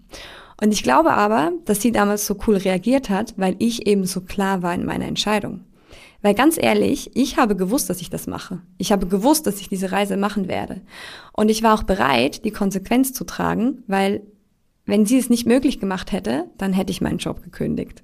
Und 0.61 0.71
ich 0.71 0.83
glaube 0.83 1.11
aber, 1.11 1.51
dass 1.65 1.81
sie 1.81 1.91
damals 1.91 2.25
so 2.25 2.37
cool 2.47 2.55
reagiert 2.55 3.09
hat, 3.09 3.33
weil 3.35 3.57
ich 3.59 3.87
eben 3.87 4.05
so 4.05 4.21
klar 4.21 4.61
war 4.61 4.73
in 4.73 4.85
meiner 4.85 5.05
Entscheidung. 5.05 5.61
Weil 6.25 6.33
ganz 6.33 6.57
ehrlich, 6.59 7.11
ich 7.13 7.37
habe 7.37 7.55
gewusst, 7.55 7.87
dass 7.87 8.01
ich 8.01 8.09
das 8.09 8.25
mache. 8.25 8.59
Ich 8.79 8.91
habe 8.91 9.05
gewusst, 9.05 9.45
dass 9.45 9.61
ich 9.61 9.69
diese 9.69 9.91
Reise 9.91 10.17
machen 10.17 10.47
werde. 10.47 10.81
Und 11.33 11.51
ich 11.51 11.61
war 11.61 11.75
auch 11.75 11.83
bereit, 11.83 12.45
die 12.45 12.49
Konsequenz 12.49 13.13
zu 13.13 13.25
tragen, 13.25 13.83
weil 13.85 14.23
wenn 14.87 15.05
sie 15.05 15.19
es 15.19 15.29
nicht 15.29 15.45
möglich 15.45 15.79
gemacht 15.79 16.11
hätte, 16.11 16.45
dann 16.57 16.73
hätte 16.73 16.89
ich 16.89 16.99
meinen 16.99 17.19
Job 17.19 17.43
gekündigt. 17.43 18.03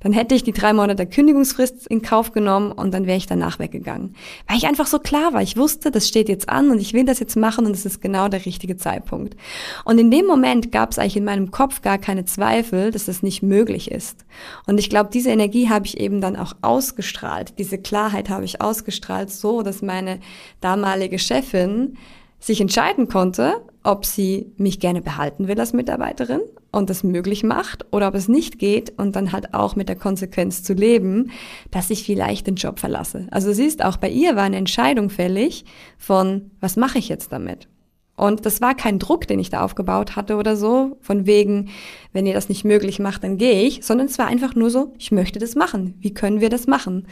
Dann 0.00 0.12
hätte 0.12 0.34
ich 0.34 0.42
die 0.42 0.52
drei 0.52 0.72
Monate 0.72 1.06
Kündigungsfrist 1.06 1.86
in 1.86 2.02
Kauf 2.02 2.32
genommen 2.32 2.72
und 2.72 2.92
dann 2.92 3.06
wäre 3.06 3.16
ich 3.16 3.26
danach 3.26 3.58
weggegangen. 3.58 4.14
Weil 4.48 4.58
ich 4.58 4.66
einfach 4.66 4.86
so 4.86 4.98
klar 4.98 5.32
war. 5.32 5.42
Ich 5.42 5.56
wusste, 5.56 5.90
das 5.90 6.08
steht 6.08 6.28
jetzt 6.28 6.48
an 6.48 6.70
und 6.70 6.80
ich 6.80 6.92
will 6.94 7.04
das 7.04 7.20
jetzt 7.20 7.36
machen 7.36 7.66
und 7.66 7.72
es 7.72 7.86
ist 7.86 8.00
genau 8.00 8.28
der 8.28 8.44
richtige 8.44 8.76
Zeitpunkt. 8.76 9.36
Und 9.84 9.98
in 9.98 10.10
dem 10.10 10.26
Moment 10.26 10.72
gab 10.72 10.92
es 10.92 10.98
eigentlich 10.98 11.16
in 11.16 11.24
meinem 11.24 11.50
Kopf 11.50 11.82
gar 11.82 11.98
keine 11.98 12.24
Zweifel, 12.24 12.90
dass 12.90 13.06
das 13.06 13.22
nicht 13.22 13.42
möglich 13.42 13.90
ist. 13.90 14.24
Und 14.66 14.78
ich 14.78 14.90
glaube, 14.90 15.10
diese 15.12 15.30
Energie 15.30 15.68
habe 15.68 15.86
ich 15.86 15.98
eben 15.98 16.20
dann 16.20 16.36
auch 16.36 16.54
ausgestrahlt. 16.62 17.58
Diese 17.58 17.78
Klarheit 17.78 18.28
habe 18.28 18.44
ich 18.44 18.60
ausgestrahlt, 18.60 19.30
so 19.30 19.62
dass 19.62 19.82
meine 19.82 20.20
damalige 20.60 21.18
Chefin 21.18 21.96
sich 22.38 22.60
entscheiden 22.60 23.08
konnte, 23.08 23.62
ob 23.86 24.04
sie 24.04 24.52
mich 24.56 24.80
gerne 24.80 25.00
behalten 25.00 25.46
will 25.46 25.58
als 25.60 25.72
Mitarbeiterin 25.72 26.40
und 26.72 26.90
das 26.90 27.04
möglich 27.04 27.44
macht 27.44 27.86
oder 27.92 28.08
ob 28.08 28.14
es 28.14 28.26
nicht 28.26 28.58
geht 28.58 28.92
und 28.98 29.14
dann 29.14 29.30
halt 29.30 29.54
auch 29.54 29.76
mit 29.76 29.88
der 29.88 29.96
Konsequenz 29.96 30.64
zu 30.64 30.74
leben, 30.74 31.30
dass 31.70 31.90
ich 31.90 32.04
vielleicht 32.04 32.48
den 32.48 32.56
Job 32.56 32.80
verlasse. 32.80 33.28
Also 33.30 33.52
siehst, 33.52 33.84
auch 33.84 33.96
bei 33.96 34.10
ihr 34.10 34.34
war 34.34 34.42
eine 34.42 34.56
Entscheidung 34.56 35.08
fällig 35.08 35.64
von, 35.98 36.50
was 36.60 36.76
mache 36.76 36.98
ich 36.98 37.08
jetzt 37.08 37.32
damit? 37.32 37.68
Und 38.16 38.46
das 38.46 38.62
war 38.62 38.74
kein 38.74 38.98
Druck, 38.98 39.26
den 39.28 39.38
ich 39.38 39.50
da 39.50 39.62
aufgebaut 39.62 40.16
hatte 40.16 40.36
oder 40.36 40.56
so, 40.56 40.96
von 41.02 41.26
wegen, 41.26 41.68
wenn 42.12 42.24
ihr 42.26 42.32
das 42.32 42.48
nicht 42.48 42.64
möglich 42.64 42.98
macht, 42.98 43.22
dann 43.22 43.36
gehe 43.36 43.62
ich, 43.62 43.84
sondern 43.84 44.06
es 44.06 44.18
war 44.18 44.26
einfach 44.26 44.54
nur 44.54 44.70
so, 44.70 44.94
ich 44.98 45.12
möchte 45.12 45.38
das 45.38 45.54
machen. 45.54 45.94
Wie 46.00 46.14
können 46.14 46.40
wir 46.40 46.48
das 46.48 46.66
machen? 46.66 47.06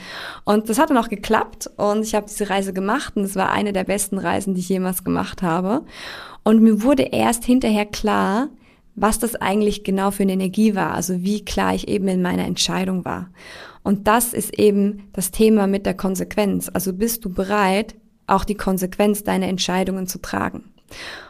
Und 0.45 0.71
das 0.71 0.79
hat 0.79 0.89
dann 0.89 0.97
auch 0.97 1.11
geklappt 1.11 1.71
und 1.77 2.03
ich 2.03 2.15
habe 2.15 2.27
diese 2.27 2.49
Reise 2.49 2.73
gemacht 2.73 3.17
und 3.17 3.25
es 3.25 3.37
war 3.37 3.53
eine 3.53 3.75
der 3.75 3.85
besten 3.85 4.19
Reisen, 4.19 4.55
die 4.55 4.61
ich 4.61 4.69
jemals 4.71 5.05
gemacht 5.05 5.43
habe. 5.43 5.85
Und 6.43 6.63
mir 6.63 6.83
wurde 6.83 7.03
erst 7.03 7.45
hinterher 7.45 7.87
klar, 7.87 8.49
was 8.95 9.19
das 9.19 9.35
eigentlich 9.35 9.85
genau 9.85 10.11
für 10.11 10.23
eine 10.23 10.33
Energie 10.33 10.75
war, 10.75 10.95
also 10.95 11.23
wie 11.23 11.45
klar 11.45 11.75
ich 11.75 11.89
eben 11.89 12.09
in 12.09 12.23
meiner 12.23 12.47
Entscheidung 12.47 13.05
war. 13.05 13.29
Und 13.83 14.07
das 14.07 14.33
ist 14.33 14.59
eben 14.59 15.09
das 15.13 15.31
Thema 15.31 15.67
mit 15.67 15.85
der 15.85 15.95
Konsequenz. 15.95 16.71
Also 16.73 16.95
bist 16.95 17.25
du 17.25 17.31
bereit, 17.31 17.95
auch 18.27 18.45
die 18.45 18.55
Konsequenz 18.55 19.25
deiner 19.25 19.49
Entscheidungen 19.49 20.07
zu 20.07 20.19
tragen? 20.19 20.74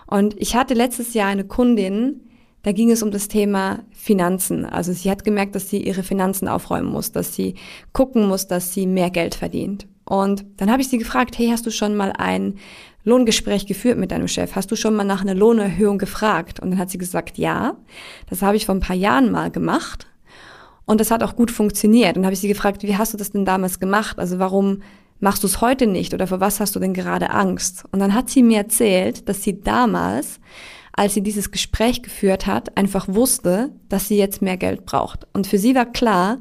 Und 0.06 0.34
ich 0.40 0.54
hatte 0.54 0.74
letztes 0.74 1.14
Jahr 1.14 1.28
eine 1.28 1.44
Kundin, 1.44 2.20
da 2.62 2.72
ging 2.72 2.90
es 2.90 3.02
um 3.02 3.10
das 3.10 3.28
Thema 3.28 3.80
Finanzen. 3.92 4.64
Also 4.64 4.92
sie 4.92 5.10
hat 5.10 5.22
gemerkt, 5.22 5.54
dass 5.54 5.68
sie 5.68 5.82
ihre 5.82 6.02
Finanzen 6.02 6.48
aufräumen 6.48 6.90
muss, 6.90 7.12
dass 7.12 7.34
sie 7.34 7.56
gucken 7.92 8.26
muss, 8.26 8.46
dass 8.46 8.72
sie 8.72 8.86
mehr 8.86 9.10
Geld 9.10 9.34
verdient. 9.34 9.86
Und 10.06 10.44
dann 10.56 10.70
habe 10.70 10.82
ich 10.82 10.88
sie 10.88 10.98
gefragt, 10.98 11.38
hey, 11.38 11.48
hast 11.48 11.66
du 11.66 11.70
schon 11.70 11.94
mal 11.94 12.12
ein 12.16 12.54
Lohngespräch 13.04 13.66
geführt 13.66 13.98
mit 13.98 14.10
deinem 14.10 14.28
Chef? 14.28 14.56
Hast 14.56 14.70
du 14.70 14.76
schon 14.76 14.96
mal 14.96 15.04
nach 15.04 15.20
einer 15.20 15.34
Lohnerhöhung 15.34 15.98
gefragt? 15.98 16.60
Und 16.60 16.70
dann 16.70 16.78
hat 16.78 16.90
sie 16.90 16.98
gesagt, 16.98 17.36
ja, 17.36 17.76
das 18.30 18.40
habe 18.40 18.56
ich 18.56 18.66
vor 18.66 18.74
ein 18.74 18.80
paar 18.80 18.96
Jahren 18.96 19.30
mal 19.30 19.50
gemacht. 19.50 20.06
Und 20.86 21.00
das 21.00 21.10
hat 21.10 21.22
auch 21.22 21.36
gut 21.36 21.50
funktioniert. 21.50 22.16
Und 22.16 22.22
dann 22.22 22.26
habe 22.26 22.34
ich 22.34 22.40
sie 22.40 22.48
gefragt, 22.48 22.82
wie 22.82 22.96
hast 22.96 23.12
du 23.12 23.18
das 23.18 23.30
denn 23.30 23.44
damals 23.44 23.78
gemacht? 23.78 24.18
Also 24.18 24.38
warum 24.38 24.82
machst 25.20 25.42
du 25.42 25.46
es 25.46 25.60
heute 25.60 25.86
nicht 25.86 26.14
oder 26.14 26.26
vor 26.26 26.40
was 26.40 26.60
hast 26.60 26.74
du 26.76 26.80
denn 26.80 26.94
gerade 26.94 27.30
Angst? 27.30 27.84
Und 27.92 28.00
dann 28.00 28.14
hat 28.14 28.30
sie 28.30 28.42
mir 28.42 28.58
erzählt, 28.58 29.28
dass 29.28 29.42
sie 29.42 29.60
damals, 29.60 30.40
als 30.92 31.14
sie 31.14 31.22
dieses 31.22 31.50
Gespräch 31.50 32.02
geführt 32.02 32.46
hat, 32.46 32.76
einfach 32.76 33.08
wusste, 33.08 33.72
dass 33.88 34.08
sie 34.08 34.16
jetzt 34.16 34.42
mehr 34.42 34.56
Geld 34.56 34.84
braucht. 34.84 35.26
Und 35.32 35.46
für 35.46 35.58
sie 35.58 35.74
war 35.74 35.86
klar, 35.86 36.38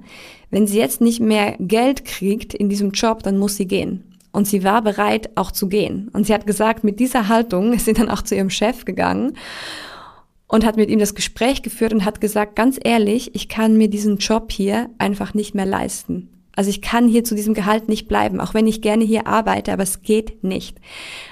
wenn 0.52 0.68
sie 0.68 0.78
jetzt 0.78 1.02
nicht 1.02 1.20
mehr 1.20 1.56
Geld 1.60 2.06
kriegt 2.06 2.54
in 2.54 2.70
diesem 2.70 2.92
Job, 2.92 3.24
dann 3.24 3.38
muss 3.38 3.58
sie 3.58 3.68
gehen. 3.68 4.04
Und 4.32 4.48
sie 4.48 4.64
war 4.64 4.82
bereit, 4.82 5.30
auch 5.36 5.52
zu 5.52 5.68
gehen. 5.68 6.10
Und 6.14 6.26
sie 6.26 6.34
hat 6.34 6.48
gesagt, 6.48 6.84
mit 6.84 7.00
dieser 7.00 7.28
Haltung 7.28 7.74
ist 7.74 7.86
sie 7.86 7.94
dann 7.94 8.10
auch 8.10 8.22
zu 8.22 8.36
ihrem 8.36 8.50
Chef 8.50 8.86
gegangen 8.86 9.38
und 10.48 10.66
hat 10.66 10.78
mit 10.78 10.92
ihm 10.92 11.00
das 11.00 11.16
Gespräch 11.16 11.64
geführt 11.64 11.94
und 11.94 12.06
hat 12.06 12.22
gesagt, 12.22 12.56
ganz 12.56 12.80
ehrlich, 12.84 13.34
ich 13.34 13.50
kann 13.50 13.78
mir 13.78 13.90
diesen 13.90 14.18
Job 14.18 14.52
hier 14.52 14.90
einfach 15.00 15.34
nicht 15.34 15.56
mehr 15.56 15.66
leisten. 15.66 16.30
Also 16.56 16.70
ich 16.70 16.82
kann 16.82 17.08
hier 17.08 17.24
zu 17.24 17.36
diesem 17.36 17.54
Gehalt 17.54 17.90
nicht 17.90 18.08
bleiben, 18.08 18.40
auch 18.40 18.54
wenn 18.54 18.68
ich 18.68 18.82
gerne 18.82 19.04
hier 19.04 19.28
arbeite, 19.28 19.74
aber 19.74 19.84
es 19.84 20.02
geht 20.02 20.44
nicht. 20.44 20.78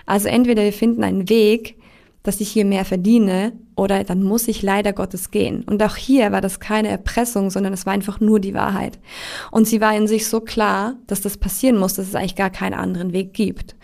Also 0.06 0.28
entweder 0.28 0.64
wir 0.64 0.74
finden 0.74 1.04
einen 1.04 1.30
Weg, 1.30 1.78
dass 2.24 2.42
ich 2.42 2.50
hier 2.50 2.66
mehr 2.66 2.86
verdiene 2.86 3.54
oder 3.76 4.04
dann 4.04 4.24
muss 4.24 4.48
ich 4.48 4.62
leider 4.62 4.94
Gottes 4.94 5.32
gehen. 5.32 5.64
Und 5.64 5.82
auch 5.82 5.96
hier 5.96 6.32
war 6.32 6.42
das 6.42 6.60
keine 6.60 6.90
Erpressung, 6.90 7.50
sondern 7.50 7.74
es 7.74 7.86
war 7.86 7.94
einfach 7.94 8.20
nur 8.20 8.40
die 8.40 8.54
Wahrheit. 8.54 9.00
Und 9.50 9.68
sie 9.68 9.82
war 9.82 9.96
in 9.96 10.08
sich 10.08 10.28
so 10.28 10.40
klar, 10.40 10.96
dass 11.08 11.22
das 11.22 11.38
passieren 11.38 11.78
muss, 11.78 11.96
dass 11.96 12.08
es 12.08 12.16
eigentlich 12.16 12.36
gar 12.36 12.52
keinen 12.52 12.76
anderen 12.76 13.14
Weg 13.14 13.34
gibt. 13.34 13.76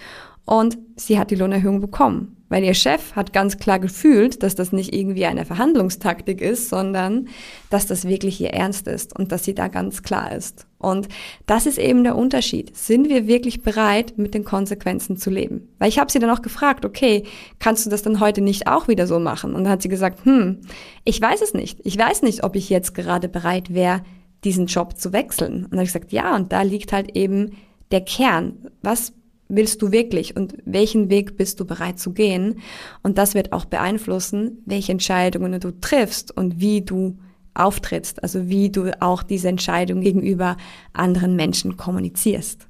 Und 0.47 0.77
sie 0.95 1.19
hat 1.19 1.29
die 1.29 1.35
Lohnerhöhung 1.35 1.81
bekommen. 1.81 2.37
Weil 2.47 2.63
ihr 2.63 2.73
Chef 2.73 3.13
hat 3.17 3.33
ganz 3.33 3.57
klar 3.57 3.79
gefühlt, 3.79 4.41
dass 4.41 4.55
das 4.55 4.71
nicht 4.71 4.95
irgendwie 4.95 5.25
eine 5.25 5.43
Verhandlungstaktik 5.43 6.39
ist, 6.39 6.69
sondern 6.69 7.27
dass 7.69 7.85
das 7.85 8.07
wirklich 8.07 8.39
ihr 8.39 8.51
Ernst 8.51 8.87
ist 8.87 9.13
und 9.19 9.33
dass 9.33 9.43
sie 9.43 9.53
da 9.53 9.67
ganz 9.67 10.03
klar 10.03 10.31
ist. 10.31 10.65
Und 10.77 11.09
das 11.47 11.65
ist 11.65 11.77
eben 11.77 12.05
der 12.05 12.15
Unterschied. 12.15 12.77
Sind 12.77 13.09
wir 13.09 13.27
wirklich 13.27 13.61
bereit, 13.61 14.13
mit 14.17 14.33
den 14.33 14.45
Konsequenzen 14.45 15.17
zu 15.17 15.29
leben? 15.29 15.67
Weil 15.79 15.89
ich 15.89 15.99
habe 15.99 16.09
sie 16.09 16.19
dann 16.19 16.29
auch 16.29 16.41
gefragt, 16.41 16.85
okay, 16.85 17.23
kannst 17.59 17.85
du 17.85 17.89
das 17.89 18.01
dann 18.01 18.21
heute 18.21 18.39
nicht 18.39 18.67
auch 18.67 18.87
wieder 18.87 19.05
so 19.05 19.19
machen? 19.19 19.53
Und 19.53 19.65
dann 19.65 19.73
hat 19.73 19.81
sie 19.81 19.89
gesagt, 19.89 20.23
hm, 20.23 20.61
ich 21.03 21.21
weiß 21.21 21.41
es 21.41 21.53
nicht. 21.53 21.81
Ich 21.83 21.97
weiß 21.97 22.21
nicht, 22.21 22.45
ob 22.45 22.55
ich 22.55 22.69
jetzt 22.69 22.93
gerade 22.93 23.27
bereit 23.27 23.73
wäre, 23.73 24.03
diesen 24.45 24.67
Job 24.67 24.97
zu 24.97 25.11
wechseln. 25.11 25.65
Und 25.65 25.71
dann 25.71 25.79
habe 25.79 25.87
ich 25.87 25.93
gesagt, 25.93 26.13
ja, 26.13 26.33
und 26.33 26.53
da 26.53 26.61
liegt 26.61 26.93
halt 26.93 27.17
eben 27.17 27.57
der 27.91 28.01
Kern. 28.01 28.69
Was 28.81 29.11
willst 29.49 29.81
du 29.81 29.91
wirklich 29.91 30.35
und 30.35 30.55
welchen 30.65 31.09
Weg 31.09 31.37
bist 31.37 31.59
du 31.59 31.65
bereit 31.65 31.99
zu 31.99 32.13
gehen? 32.13 32.59
Und 33.03 33.17
das 33.17 33.33
wird 33.33 33.53
auch 33.53 33.65
beeinflussen, 33.65 34.61
welche 34.65 34.91
Entscheidungen 34.91 35.59
du 35.59 35.71
triffst 35.79 36.35
und 36.35 36.59
wie 36.59 36.81
du 36.81 37.17
auftrittst, 37.53 38.21
also 38.23 38.47
wie 38.49 38.69
du 38.69 38.91
auch 39.01 39.23
diese 39.23 39.47
Entscheidung 39.47 40.01
gegenüber 40.01 40.57
anderen 40.93 41.35
Menschen 41.35 41.75
kommunizierst. 41.77 42.67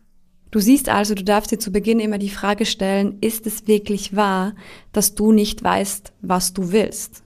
Du 0.49 0.59
siehst 0.59 0.87
also, 0.87 1.13
du 1.13 1.23
darfst 1.23 1.51
dir 1.51 1.59
zu 1.59 1.71
Beginn 1.71 1.99
immer 1.99 2.17
die 2.17 2.29
Frage 2.29 2.65
stellen, 2.65 3.17
ist 3.19 3.45
es 3.45 3.67
wirklich 3.67 4.15
wahr, 4.15 4.55
dass 4.93 5.13
du 5.13 5.33
nicht 5.33 5.61
weißt, 5.61 6.13
was 6.21 6.53
du 6.53 6.71
willst? 6.71 7.23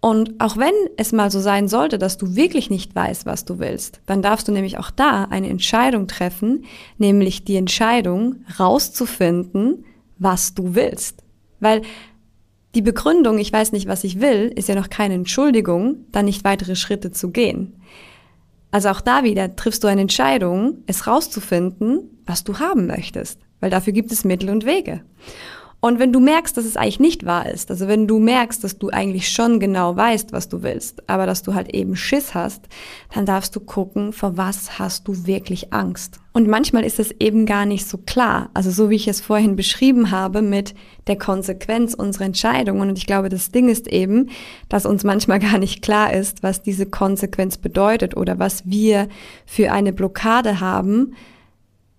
Und 0.00 0.40
auch 0.40 0.56
wenn 0.56 0.72
es 0.96 1.12
mal 1.12 1.30
so 1.30 1.40
sein 1.40 1.68
sollte, 1.68 1.98
dass 1.98 2.16
du 2.16 2.34
wirklich 2.34 2.70
nicht 2.70 2.94
weißt, 2.94 3.26
was 3.26 3.44
du 3.44 3.58
willst, 3.58 4.00
dann 4.06 4.22
darfst 4.22 4.48
du 4.48 4.52
nämlich 4.52 4.78
auch 4.78 4.90
da 4.90 5.24
eine 5.24 5.50
Entscheidung 5.50 6.08
treffen, 6.08 6.64
nämlich 6.96 7.44
die 7.44 7.56
Entscheidung 7.56 8.36
rauszufinden, 8.58 9.84
was 10.18 10.54
du 10.54 10.74
willst. 10.74 11.22
Weil 11.60 11.82
die 12.74 12.82
Begründung, 12.82 13.38
ich 13.38 13.52
weiß 13.52 13.72
nicht, 13.72 13.88
was 13.88 14.04
ich 14.04 14.20
will, 14.20 14.52
ist 14.54 14.68
ja 14.68 14.74
noch 14.74 14.88
keine 14.88 15.14
Entschuldigung, 15.14 16.06
dann 16.12 16.24
nicht 16.24 16.44
weitere 16.44 16.76
Schritte 16.76 17.10
zu 17.10 17.30
gehen. 17.30 17.74
Also 18.70 18.88
auch 18.88 19.00
da 19.00 19.24
wieder 19.24 19.54
triffst 19.56 19.82
du 19.82 19.88
eine 19.88 20.02
Entscheidung, 20.02 20.78
es 20.86 21.06
rauszufinden, 21.06 22.20
was 22.24 22.44
du 22.44 22.58
haben 22.58 22.86
möchtest, 22.86 23.40
weil 23.58 23.70
dafür 23.70 23.92
gibt 23.92 24.12
es 24.12 24.24
Mittel 24.24 24.48
und 24.48 24.64
Wege. 24.64 25.02
Und 25.82 25.98
wenn 25.98 26.12
du 26.12 26.20
merkst, 26.20 26.56
dass 26.56 26.66
es 26.66 26.76
eigentlich 26.76 27.00
nicht 27.00 27.24
wahr 27.24 27.48
ist, 27.48 27.70
also 27.70 27.88
wenn 27.88 28.06
du 28.06 28.18
merkst, 28.18 28.62
dass 28.62 28.78
du 28.78 28.90
eigentlich 28.90 29.30
schon 29.30 29.60
genau 29.60 29.96
weißt, 29.96 30.30
was 30.30 30.50
du 30.50 30.62
willst, 30.62 31.08
aber 31.08 31.24
dass 31.24 31.42
du 31.42 31.54
halt 31.54 31.74
eben 31.74 31.96
Schiss 31.96 32.34
hast, 32.34 32.68
dann 33.14 33.24
darfst 33.24 33.56
du 33.56 33.60
gucken, 33.60 34.12
vor 34.12 34.36
was 34.36 34.78
hast 34.78 35.08
du 35.08 35.26
wirklich 35.26 35.72
Angst. 35.72 36.20
Und 36.32 36.48
manchmal 36.48 36.84
ist 36.84 37.00
es 37.00 37.12
eben 37.18 37.46
gar 37.46 37.64
nicht 37.64 37.86
so 37.86 37.96
klar. 37.96 38.50
Also 38.52 38.70
so 38.70 38.90
wie 38.90 38.96
ich 38.96 39.08
es 39.08 39.22
vorhin 39.22 39.56
beschrieben 39.56 40.10
habe 40.10 40.42
mit 40.42 40.74
der 41.06 41.16
Konsequenz 41.16 41.94
unserer 41.94 42.26
Entscheidungen. 42.26 42.90
Und 42.90 42.98
ich 42.98 43.06
glaube, 43.06 43.30
das 43.30 43.50
Ding 43.50 43.70
ist 43.70 43.88
eben, 43.88 44.28
dass 44.68 44.84
uns 44.84 45.02
manchmal 45.02 45.38
gar 45.38 45.58
nicht 45.58 45.80
klar 45.80 46.12
ist, 46.12 46.42
was 46.42 46.62
diese 46.62 46.86
Konsequenz 46.86 47.56
bedeutet 47.56 48.16
oder 48.16 48.38
was 48.38 48.68
wir 48.68 49.08
für 49.46 49.72
eine 49.72 49.94
Blockade 49.94 50.60
haben, 50.60 51.14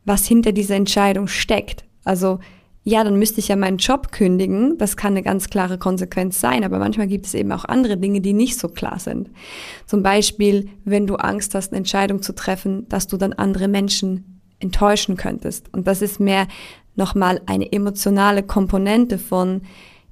was 0.05 0.27
hinter 0.27 0.51
dieser 0.51 0.75
Entscheidung 0.75 1.27
steckt. 1.27 1.83
Also 2.03 2.39
ja, 2.83 3.03
dann 3.03 3.19
müsste 3.19 3.39
ich 3.39 3.47
ja 3.47 3.55
meinen 3.55 3.77
Job 3.77 4.11
kündigen. 4.11 4.77
Das 4.77 4.97
kann 4.97 5.13
eine 5.13 5.21
ganz 5.21 5.49
klare 5.49 5.77
Konsequenz 5.77 6.41
sein, 6.41 6.63
aber 6.63 6.79
manchmal 6.79 7.07
gibt 7.07 7.27
es 7.27 7.35
eben 7.35 7.51
auch 7.51 7.65
andere 7.65 7.97
Dinge, 7.97 8.21
die 8.21 8.33
nicht 8.33 8.57
so 8.57 8.69
klar 8.69 8.97
sind. 8.97 9.29
Zum 9.85 10.01
Beispiel, 10.01 10.69
wenn 10.83 11.05
du 11.05 11.15
Angst 11.15 11.53
hast, 11.53 11.71
eine 11.71 11.77
Entscheidung 11.77 12.23
zu 12.23 12.33
treffen, 12.33 12.89
dass 12.89 13.07
du 13.07 13.17
dann 13.17 13.33
andere 13.33 13.67
Menschen 13.67 14.41
enttäuschen 14.59 15.15
könntest. 15.15 15.71
Und 15.73 15.85
das 15.85 16.01
ist 16.01 16.19
mehr 16.19 16.47
nochmal 16.95 17.41
eine 17.45 17.71
emotionale 17.71 18.41
Komponente 18.41 19.19
von, 19.19 19.61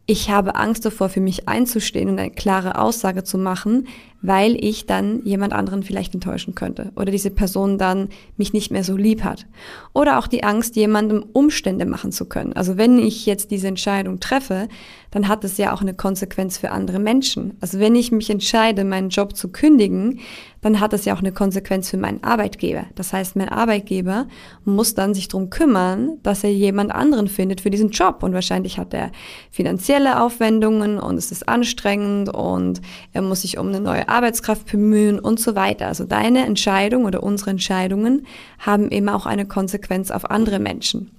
ich 0.10 0.32
habe 0.32 0.56
Angst 0.56 0.86
davor, 0.86 1.08
für 1.08 1.22
mich 1.22 1.48
einzustehen 1.48 2.10
und 2.10 2.18
eine 2.18 2.32
klare 2.32 2.80
Aussage 2.80 3.24
zu 3.24 3.38
machen, 3.38 3.88
weil 4.24 4.58
ich 4.60 4.88
dann 4.88 5.24
jemand 5.24 5.54
anderen 5.54 5.84
vielleicht 5.84 6.16
enttäuschen 6.16 6.56
könnte 6.56 6.92
oder 6.96 7.12
diese 7.12 7.30
Person 7.30 7.78
dann 7.78 8.10
mich 8.36 8.51
nicht 8.51 8.72
mehr 8.72 8.84
so 8.84 8.98
lieb 8.98 9.24
hat. 9.24 9.46
Oder 9.94 10.18
auch 10.18 10.25
die 10.25 10.44
Angst, 10.44 10.75
jemandem 10.75 11.24
Umstände 11.32 11.86
machen 11.86 12.12
zu 12.12 12.25
können. 12.25 12.54
Also 12.54 12.75
wenn 12.75 12.98
ich 12.98 13.28
jetzt 13.28 13.51
diese 13.51 13.68
Entscheidung 13.68 14.20
treffe, 14.20 14.68
dann 15.12 15.28
hat 15.28 15.44
es 15.44 15.60
ja 15.60 15.74
auch 15.74 15.82
eine 15.82 15.94
Konsequenz 15.94 16.58
für 16.58 16.72
andere 16.72 16.98
Menschen. 16.98 17.54
Also 17.62 17.78
wenn 17.78 17.96
ich 17.96 18.12
mich 18.12 18.32
entscheide, 18.32 18.86
meinen 18.86 19.10
Job 19.10 19.36
zu 19.36 19.50
kündigen, 19.50 20.22
dann 20.62 20.80
hat 20.80 20.94
es 20.94 21.06
ja 21.06 21.13
auch 21.13 21.20
eine 21.20 21.32
Konsequenz 21.32 21.89
für 21.89 21.98
meinen 21.98 22.24
Arbeitgeber. 22.24 22.86
Das 22.96 23.13
heißt, 23.13 23.36
mein 23.36 23.50
Arbeitgeber 23.50 24.28
muss 24.66 24.94
dann 24.94 25.13
sich 25.13 25.28
drum 25.28 25.50
kümmern, 25.50 26.18
dass 26.24 26.44
er 26.44 26.51
jemand 26.51 26.92
anderen 26.92 27.28
findet 27.28 27.62
für 27.62 27.70
diesen 27.70 27.89
Job. 27.92 28.24
Und 28.24 28.34
wahrscheinlich 28.34 28.78
hat 28.78 28.94
er 28.94 29.12
finanzielle 29.51 30.22
Aufwendungen 30.22 31.00
und 31.00 31.18
es 31.18 31.32
ist 31.32 31.48
anstrengend 31.48 32.30
und 32.30 32.82
er 33.13 33.22
muss 33.22 33.42
sich 33.42 33.58
um 33.58 33.70
eine 33.70 33.80
neue 33.80 34.10
Arbeitskraft 34.10 34.72
bemühen 34.72 35.20
und 35.20 35.39
so 35.39 35.56
weiter. 35.56 35.88
Also 35.88 36.04
deine 36.04 36.46
Entscheidung 36.46 37.06
oder 37.06 37.24
unsere 37.24 37.51
Entscheidungen 37.51 38.25
haben 38.60 38.89
immer 38.89 39.16
auch 39.16 39.25
eine 39.25 39.46
Konsequenz 39.46 40.12
auf 40.12 40.30
andere 40.30 40.60
Menschen. 40.60 41.12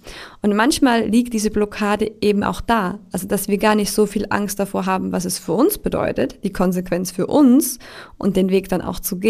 Und 0.42 0.54
manchmal 0.54 1.06
liegt 1.06 1.32
diese 1.32 1.50
Blockade 1.50 2.10
eben 2.20 2.44
auch 2.44 2.60
da. 2.60 2.98
Also 3.12 3.26
dass 3.26 3.48
wir 3.48 3.58
gar 3.58 3.74
nicht 3.74 3.92
so 3.92 4.06
viel 4.06 4.26
Angst 4.30 4.58
davor 4.58 4.86
haben, 4.86 5.12
was 5.12 5.24
es 5.24 5.38
für 5.38 5.52
uns 5.52 5.78
bedeutet, 5.78 6.44
die 6.44 6.52
Konsequenz 6.52 7.10
für 7.10 7.26
uns 7.26 7.78
und 8.18 8.36
den 8.36 8.50
Weg 8.50 8.68
dann 8.68 8.82
auch 8.82 9.00
zu 9.00 9.18
gehen, 9.18 9.29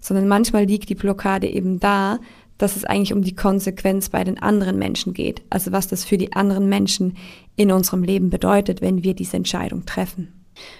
sondern 0.00 0.28
manchmal 0.28 0.64
liegt 0.64 0.88
die 0.88 0.94
Blockade 0.94 1.48
eben 1.48 1.80
da, 1.80 2.18
dass 2.58 2.76
es 2.76 2.84
eigentlich 2.84 3.12
um 3.12 3.22
die 3.22 3.34
Konsequenz 3.34 4.08
bei 4.08 4.22
den 4.24 4.40
anderen 4.40 4.78
Menschen 4.78 5.14
geht. 5.14 5.42
Also 5.50 5.72
was 5.72 5.88
das 5.88 6.04
für 6.04 6.18
die 6.18 6.32
anderen 6.32 6.68
Menschen 6.68 7.16
in 7.56 7.72
unserem 7.72 8.04
Leben 8.04 8.30
bedeutet, 8.30 8.80
wenn 8.80 9.02
wir 9.02 9.14
diese 9.14 9.36
Entscheidung 9.36 9.84
treffen. 9.84 10.32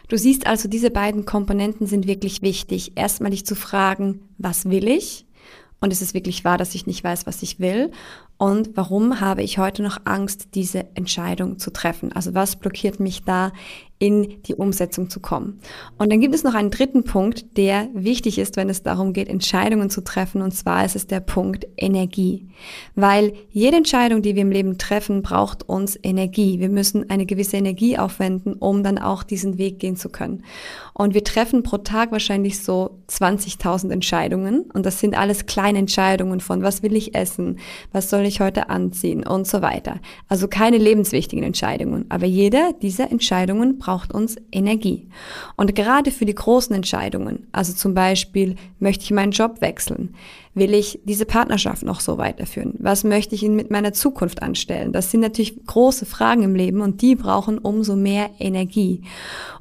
Du 0.08 0.16
siehst 0.18 0.46
also, 0.46 0.68
diese 0.68 0.90
beiden 0.90 1.24
Komponenten 1.24 1.86
sind 1.86 2.06
wirklich 2.06 2.42
wichtig. 2.42 2.92
Erstmal 2.94 3.30
dich 3.30 3.46
zu 3.46 3.54
fragen, 3.54 4.20
was 4.38 4.68
will 4.68 4.86
ich? 4.86 5.26
Und 5.80 5.92
ist 5.92 6.02
es 6.02 6.14
wirklich 6.14 6.44
wahr, 6.44 6.58
dass 6.58 6.74
ich 6.74 6.86
nicht 6.86 7.02
weiß, 7.02 7.26
was 7.26 7.42
ich 7.42 7.58
will? 7.58 7.90
Und 8.42 8.76
warum 8.76 9.20
habe 9.20 9.44
ich 9.44 9.58
heute 9.58 9.84
noch 9.84 9.98
Angst, 10.02 10.56
diese 10.56 10.96
Entscheidung 10.96 11.60
zu 11.60 11.72
treffen? 11.72 12.10
Also 12.10 12.34
was 12.34 12.56
blockiert 12.56 12.98
mich 12.98 13.22
da 13.22 13.52
in 14.02 14.42
die 14.42 14.56
Umsetzung 14.56 15.10
zu 15.10 15.20
kommen. 15.20 15.60
Und 15.96 16.10
dann 16.10 16.20
gibt 16.20 16.34
es 16.34 16.42
noch 16.42 16.54
einen 16.54 16.72
dritten 16.72 17.04
Punkt, 17.04 17.56
der 17.56 17.88
wichtig 17.94 18.36
ist, 18.36 18.56
wenn 18.56 18.68
es 18.68 18.82
darum 18.82 19.12
geht, 19.12 19.28
Entscheidungen 19.28 19.90
zu 19.90 20.02
treffen. 20.02 20.42
Und 20.42 20.50
zwar 20.50 20.84
ist 20.84 20.96
es 20.96 21.06
der 21.06 21.20
Punkt 21.20 21.68
Energie. 21.76 22.48
Weil 22.96 23.32
jede 23.50 23.76
Entscheidung, 23.76 24.20
die 24.20 24.34
wir 24.34 24.42
im 24.42 24.50
Leben 24.50 24.76
treffen, 24.76 25.22
braucht 25.22 25.68
uns 25.68 25.96
Energie. 26.02 26.58
Wir 26.58 26.68
müssen 26.68 27.10
eine 27.10 27.26
gewisse 27.26 27.58
Energie 27.58 27.96
aufwenden, 27.96 28.54
um 28.54 28.82
dann 28.82 28.98
auch 28.98 29.22
diesen 29.22 29.56
Weg 29.56 29.78
gehen 29.78 29.94
zu 29.94 30.08
können. 30.08 30.42
Und 30.94 31.14
wir 31.14 31.22
treffen 31.22 31.62
pro 31.62 31.78
Tag 31.78 32.10
wahrscheinlich 32.10 32.60
so 32.60 32.98
20.000 33.08 33.92
Entscheidungen. 33.92 34.62
Und 34.72 34.84
das 34.84 34.98
sind 34.98 35.16
alles 35.16 35.46
kleine 35.46 35.78
Entscheidungen 35.78 36.40
von, 36.40 36.62
was 36.62 36.82
will 36.82 36.96
ich 36.96 37.14
essen? 37.14 37.60
Was 37.92 38.10
soll 38.10 38.22
ich 38.22 38.31
heute 38.40 38.70
anziehen? 38.70 39.26
Und 39.26 39.46
so 39.46 39.62
weiter. 39.62 40.00
Also 40.28 40.48
keine 40.48 40.78
lebenswichtigen 40.78 41.44
Entscheidungen. 41.44 42.06
Aber 42.08 42.26
jede 42.26 42.74
dieser 42.80 43.10
Entscheidungen 43.10 43.78
braucht 43.78 44.12
uns 44.12 44.36
Energie. 44.50 45.08
Und 45.56 45.74
gerade 45.74 46.10
für 46.10 46.24
die 46.24 46.34
großen 46.34 46.74
Entscheidungen, 46.74 47.46
also 47.52 47.72
zum 47.72 47.94
Beispiel, 47.94 48.56
möchte 48.78 49.04
ich 49.04 49.10
meinen 49.10 49.32
Job 49.32 49.60
wechseln? 49.60 50.14
Will 50.54 50.74
ich 50.74 51.00
diese 51.04 51.24
Partnerschaft 51.24 51.82
noch 51.82 52.00
so 52.00 52.18
weiterführen? 52.18 52.74
Was 52.78 53.04
möchte 53.04 53.34
ich 53.34 53.42
mit 53.42 53.70
meiner 53.70 53.94
Zukunft 53.94 54.42
anstellen? 54.42 54.92
Das 54.92 55.10
sind 55.10 55.20
natürlich 55.20 55.64
große 55.64 56.04
Fragen 56.04 56.42
im 56.42 56.54
Leben 56.54 56.82
und 56.82 57.00
die 57.00 57.14
brauchen 57.14 57.56
umso 57.56 57.96
mehr 57.96 58.28
Energie. 58.38 59.00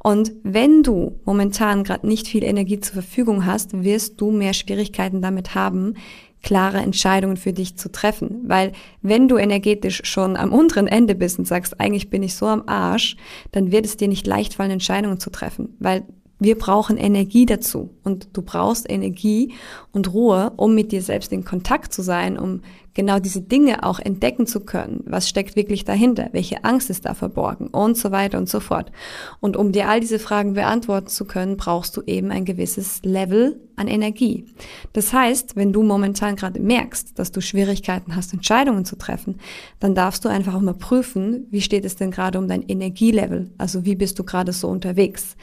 Und 0.04 0.34
wenn 0.44 0.84
du 0.84 1.20
momentan 1.24 1.86
gerade 1.86 2.06
nicht 2.06 2.28
viel 2.28 2.44
Energie 2.44 2.82
zur 2.82 2.94
Verfügung 2.94 3.46
hast, 3.46 3.84
wirst 3.84 4.20
du 4.20 4.32
mehr 4.32 4.54
Schwierigkeiten 4.54 5.22
damit 5.22 5.56
haben, 5.56 5.96
klare 6.42 6.80
Entscheidungen 6.80 7.38
für 7.38 7.54
dich 7.54 7.78
zu 7.78 7.92
treffen. 7.92 8.42
Weil 8.46 8.72
wenn 9.02 9.28
du 9.28 9.38
energetisch 9.38 10.02
schon 10.04 10.36
am 10.36 10.52
unteren 10.52 10.88
Ende 10.88 11.16
bist 11.16 11.40
und 11.40 11.48
sagst, 11.48 11.80
eigentlich 11.80 12.10
bin 12.10 12.24
ich 12.24 12.36
so 12.36 12.48
am 12.48 12.64
Arsch, 12.68 13.16
dann 13.52 13.72
wird 13.72 13.86
es 13.86 13.98
dir 13.98 14.08
nicht 14.08 14.28
leicht 14.28 14.56
fallen, 14.56 14.72
Entscheidungen 14.72 15.20
zu 15.20 15.30
treffen. 15.30 15.76
Weil 15.80 16.04
wir 16.42 16.58
brauchen 16.58 16.98
Energie 16.98 17.46
dazu 17.46 17.92
und 18.04 18.30
du 18.34 18.42
brauchst 18.42 18.90
Energie 18.90 19.54
und 19.92 20.12
Ruhe, 20.12 20.52
um 20.58 20.74
mit 20.74 20.92
dir 20.92 21.04
selbst 21.04 21.32
in 21.32 21.46
Kontakt 21.46 21.94
zu 21.94 22.02
sein, 22.02 22.40
um 22.40 22.62
genau 22.96 23.20
diese 23.20 23.42
Dinge 23.42 23.84
auch 23.84 24.00
entdecken 24.00 24.48
zu 24.48 24.62
können. 24.62 25.04
Was 25.06 25.30
steckt 25.30 25.56
wirklich 25.56 25.86
dahinter? 25.86 26.30
Welche 26.32 26.64
Angst 26.64 26.90
ist 26.90 27.06
da 27.06 27.14
verborgen? 27.14 27.68
Und 27.68 27.96
so 27.96 28.10
weiter 28.10 28.40
und 28.40 28.50
so 28.50 28.60
fort. 28.60 28.92
Und 29.40 29.56
um 29.56 29.72
dir 29.72 29.88
all 29.88 30.00
diese 30.00 30.18
Fragen 30.18 30.54
beantworten 30.54 31.08
zu 31.08 31.26
können, 31.26 31.58
brauchst 31.58 31.96
du 31.96 32.02
eben 32.08 32.32
ein 32.32 32.44
gewisses 32.44 33.02
Level 33.04 33.62
an 33.76 33.88
Energie. 33.88 34.46
Das 34.94 35.14
heißt, 35.14 35.56
wenn 35.56 35.72
du 35.72 35.84
momentan 35.84 36.36
gerade 36.36 36.60
merkst, 36.60 37.18
dass 37.18 37.32
du 37.32 37.40
Schwierigkeiten 37.40 38.16
hast, 38.16 38.34
Entscheidungen 38.34 38.84
zu 38.84 38.96
treffen, 38.96 39.38
dann 39.80 39.96
darfst 39.96 40.26
du 40.26 40.30
einfach 40.30 40.56
auch 40.56 40.62
mal 40.62 40.74
prüfen, 40.74 41.46
wie 41.52 41.62
steht 41.62 41.86
es 41.86 41.96
denn 41.96 42.12
gerade 42.12 42.40
um 42.40 42.48
dein 42.48 42.64
Energielevel? 42.64 43.52
Also 43.60 43.86
wie 43.86 43.96
bist 43.96 44.18
du 44.18 44.24
gerade 44.24 44.54
so 44.54 44.68
unterwegs? 44.68 45.36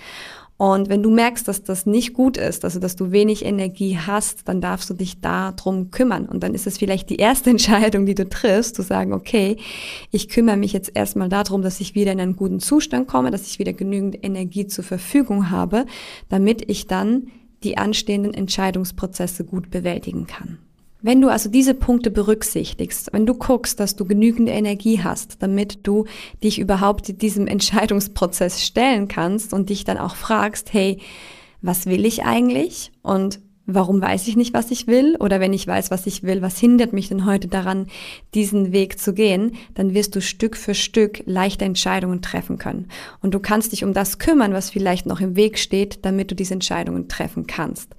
Und 0.58 0.88
wenn 0.88 1.04
du 1.04 1.10
merkst, 1.10 1.46
dass 1.46 1.62
das 1.62 1.86
nicht 1.86 2.14
gut 2.14 2.36
ist, 2.36 2.64
also 2.64 2.80
dass 2.80 2.96
du 2.96 3.12
wenig 3.12 3.44
Energie 3.44 3.96
hast, 3.96 4.48
dann 4.48 4.60
darfst 4.60 4.90
du 4.90 4.94
dich 4.94 5.20
darum 5.20 5.92
kümmern. 5.92 6.26
Und 6.26 6.42
dann 6.42 6.52
ist 6.52 6.66
es 6.66 6.78
vielleicht 6.78 7.10
die 7.10 7.16
erste 7.16 7.50
Entscheidung, 7.50 8.06
die 8.06 8.16
du 8.16 8.28
triffst, 8.28 8.74
zu 8.74 8.82
sagen, 8.82 9.12
okay, 9.12 9.56
ich 10.10 10.28
kümmere 10.28 10.56
mich 10.56 10.72
jetzt 10.72 10.90
erstmal 10.94 11.28
darum, 11.28 11.62
dass 11.62 11.80
ich 11.80 11.94
wieder 11.94 12.10
in 12.10 12.20
einen 12.20 12.36
guten 12.36 12.58
Zustand 12.58 13.06
komme, 13.06 13.30
dass 13.30 13.46
ich 13.46 13.60
wieder 13.60 13.72
genügend 13.72 14.24
Energie 14.24 14.66
zur 14.66 14.82
Verfügung 14.82 15.50
habe, 15.50 15.86
damit 16.28 16.68
ich 16.68 16.88
dann 16.88 17.28
die 17.62 17.78
anstehenden 17.78 18.34
Entscheidungsprozesse 18.34 19.44
gut 19.44 19.70
bewältigen 19.70 20.26
kann. 20.26 20.58
Wenn 21.00 21.20
du 21.20 21.28
also 21.28 21.48
diese 21.48 21.74
Punkte 21.74 22.10
berücksichtigst, 22.10 23.12
wenn 23.12 23.24
du 23.24 23.34
guckst, 23.34 23.78
dass 23.78 23.94
du 23.94 24.04
genügend 24.04 24.48
Energie 24.48 25.00
hast, 25.02 25.42
damit 25.42 25.86
du 25.86 26.06
dich 26.42 26.58
überhaupt 26.58 27.22
diesem 27.22 27.46
Entscheidungsprozess 27.48 28.64
stellen 28.64 29.06
kannst 29.06 29.52
und 29.52 29.70
dich 29.70 29.84
dann 29.84 29.98
auch 29.98 30.16
fragst, 30.16 30.72
hey, 30.72 30.98
was 31.62 31.86
will 31.86 32.04
ich 32.04 32.24
eigentlich 32.24 32.92
und 33.02 33.40
warum 33.68 34.00
weiß 34.00 34.26
ich 34.26 34.36
nicht, 34.36 34.54
was 34.54 34.70
ich 34.72 34.86
will? 34.86 35.16
Oder 35.20 35.38
wenn 35.40 35.52
ich 35.52 35.66
weiß, 35.66 35.90
was 35.90 36.06
ich 36.06 36.22
will, 36.24 36.42
was 36.42 36.58
hindert 36.58 36.92
mich 36.92 37.08
denn 37.08 37.26
heute 37.26 37.48
daran, 37.48 37.86
diesen 38.34 38.72
Weg 38.72 38.98
zu 38.98 39.12
gehen? 39.12 39.52
Dann 39.74 39.94
wirst 39.94 40.16
du 40.16 40.20
Stück 40.20 40.56
für 40.56 40.74
Stück 40.74 41.22
leichte 41.26 41.66
Entscheidungen 41.66 42.22
treffen 42.22 42.58
können. 42.58 42.88
Und 43.20 43.34
du 43.34 43.40
kannst 43.40 43.72
dich 43.72 43.84
um 43.84 43.92
das 43.92 44.18
kümmern, 44.18 44.54
was 44.54 44.70
vielleicht 44.70 45.06
noch 45.06 45.20
im 45.20 45.36
Weg 45.36 45.58
steht, 45.58 46.04
damit 46.04 46.30
du 46.30 46.34
diese 46.34 46.54
Entscheidungen 46.54 47.08
treffen 47.08 47.46
kannst. 47.46 47.94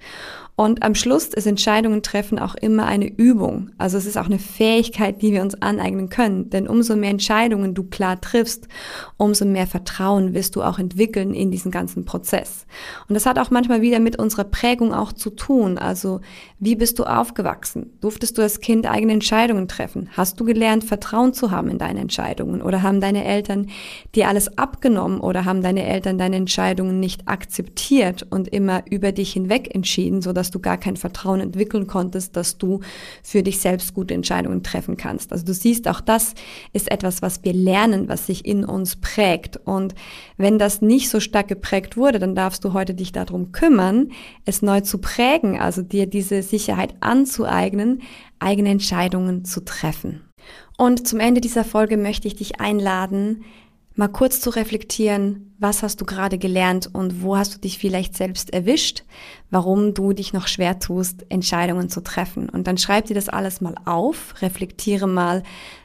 Und 0.56 0.82
am 0.82 0.94
Schluss 0.94 1.28
ist 1.28 1.46
Entscheidungen 1.46 2.02
treffen 2.02 2.38
auch 2.38 2.54
immer 2.54 2.84
eine 2.84 3.06
Übung. 3.06 3.70
Also 3.78 3.96
es 3.96 4.04
ist 4.04 4.18
auch 4.18 4.26
eine 4.26 4.38
Fähigkeit, 4.38 5.22
die 5.22 5.32
wir 5.32 5.42
uns 5.42 5.60
aneignen 5.62 6.10
können. 6.10 6.50
Denn 6.50 6.68
umso 6.68 6.96
mehr 6.96 7.10
Entscheidungen 7.10 7.74
du 7.74 7.84
klar 7.84 8.20
triffst, 8.20 8.68
umso 9.16 9.46
mehr 9.46 9.66
Vertrauen 9.66 10.34
wirst 10.34 10.56
du 10.56 10.62
auch 10.62 10.78
entwickeln 10.78 11.32
in 11.32 11.50
diesen 11.50 11.70
ganzen 11.70 12.04
Prozess. 12.04 12.66
Und 13.08 13.14
das 13.14 13.24
hat 13.24 13.38
auch 13.38 13.50
manchmal 13.50 13.80
wieder 13.80 14.00
mit 14.00 14.18
unserer 14.18 14.44
Prägung 14.44 14.92
auch 14.92 15.12
zu 15.12 15.30
tun. 15.30 15.78
Also 15.78 16.20
wie 16.58 16.76
bist 16.76 16.98
du 16.98 17.04
aufgewachsen? 17.04 17.94
Durftest 18.02 18.36
du 18.36 18.42
als 18.42 18.60
Kind 18.60 18.86
eigene 18.86 19.14
Entscheidungen 19.14 19.66
treffen? 19.66 20.10
Hast 20.12 20.38
du 20.40 20.44
gelernt, 20.44 20.84
Vertrauen 20.84 21.32
zu 21.32 21.50
haben 21.50 21.70
in 21.70 21.78
deine 21.78 22.00
Entscheidungen? 22.00 22.60
Oder 22.60 22.82
haben 22.82 23.00
deine 23.00 23.24
Eltern 23.24 23.68
dir 24.14 24.28
alles 24.28 24.58
abgenommen? 24.58 25.20
Oder 25.20 25.46
haben 25.46 25.62
deine 25.62 25.84
Eltern 25.86 26.18
deine 26.18 26.36
Entscheidungen 26.36 27.00
nicht 27.00 27.28
akzeptiert 27.28 28.26
und 28.28 28.48
immer 28.48 28.82
über 28.90 29.12
dich 29.12 29.32
hinweg 29.32 29.74
entschieden, 29.74 30.20
sodass 30.20 30.49
du 30.50 30.58
gar 30.58 30.76
kein 30.76 30.96
Vertrauen 30.96 31.40
entwickeln 31.40 31.86
konntest, 31.86 32.36
dass 32.36 32.58
du 32.58 32.80
für 33.22 33.42
dich 33.42 33.60
selbst 33.60 33.94
gute 33.94 34.14
Entscheidungen 34.14 34.62
treffen 34.62 34.96
kannst. 34.96 35.32
Also 35.32 35.44
du 35.44 35.54
siehst, 35.54 35.88
auch 35.88 36.00
das 36.00 36.34
ist 36.72 36.90
etwas, 36.90 37.22
was 37.22 37.42
wir 37.44 37.52
lernen, 37.52 38.08
was 38.08 38.26
sich 38.26 38.44
in 38.44 38.64
uns 38.64 38.96
prägt. 38.96 39.56
Und 39.64 39.94
wenn 40.36 40.58
das 40.58 40.82
nicht 40.82 41.10
so 41.10 41.20
stark 41.20 41.48
geprägt 41.48 41.96
wurde, 41.96 42.18
dann 42.18 42.34
darfst 42.34 42.64
du 42.64 42.72
heute 42.72 42.94
dich 42.94 43.12
darum 43.12 43.52
kümmern, 43.52 44.10
es 44.44 44.62
neu 44.62 44.80
zu 44.80 44.98
prägen, 44.98 45.58
also 45.60 45.82
dir 45.82 46.06
diese 46.06 46.42
Sicherheit 46.42 46.94
anzueignen, 47.00 48.02
eigene 48.38 48.70
Entscheidungen 48.70 49.44
zu 49.44 49.64
treffen. 49.64 50.22
Und 50.76 51.06
zum 51.06 51.20
Ende 51.20 51.40
dieser 51.40 51.64
Folge 51.64 51.96
möchte 51.96 52.26
ich 52.26 52.36
dich 52.36 52.60
einladen, 52.60 53.44
mal 54.00 54.08
kurz 54.08 54.40
zu 54.40 54.48
reflektieren, 54.48 55.54
was 55.58 55.82
hast 55.82 56.00
du 56.00 56.06
gerade 56.06 56.38
gelernt 56.38 56.88
und 56.90 57.22
wo 57.22 57.36
hast 57.36 57.54
du 57.54 57.58
dich 57.58 57.78
vielleicht 57.78 58.16
selbst 58.16 58.50
erwischt, 58.50 59.04
warum 59.50 59.92
du 59.92 60.14
dich 60.14 60.32
noch 60.32 60.48
schwer 60.48 60.78
tust, 60.78 61.26
Entscheidungen 61.28 61.90
zu 61.90 62.02
treffen. 62.02 62.48
Und 62.48 62.66
dann 62.66 62.78
schreib 62.78 63.04
dir 63.04 63.14
das 63.14 63.28
alles 63.28 63.60
mal 63.60 63.74
auf, 63.84 64.40
reflektiere 64.40 65.06
mal, 65.06 65.42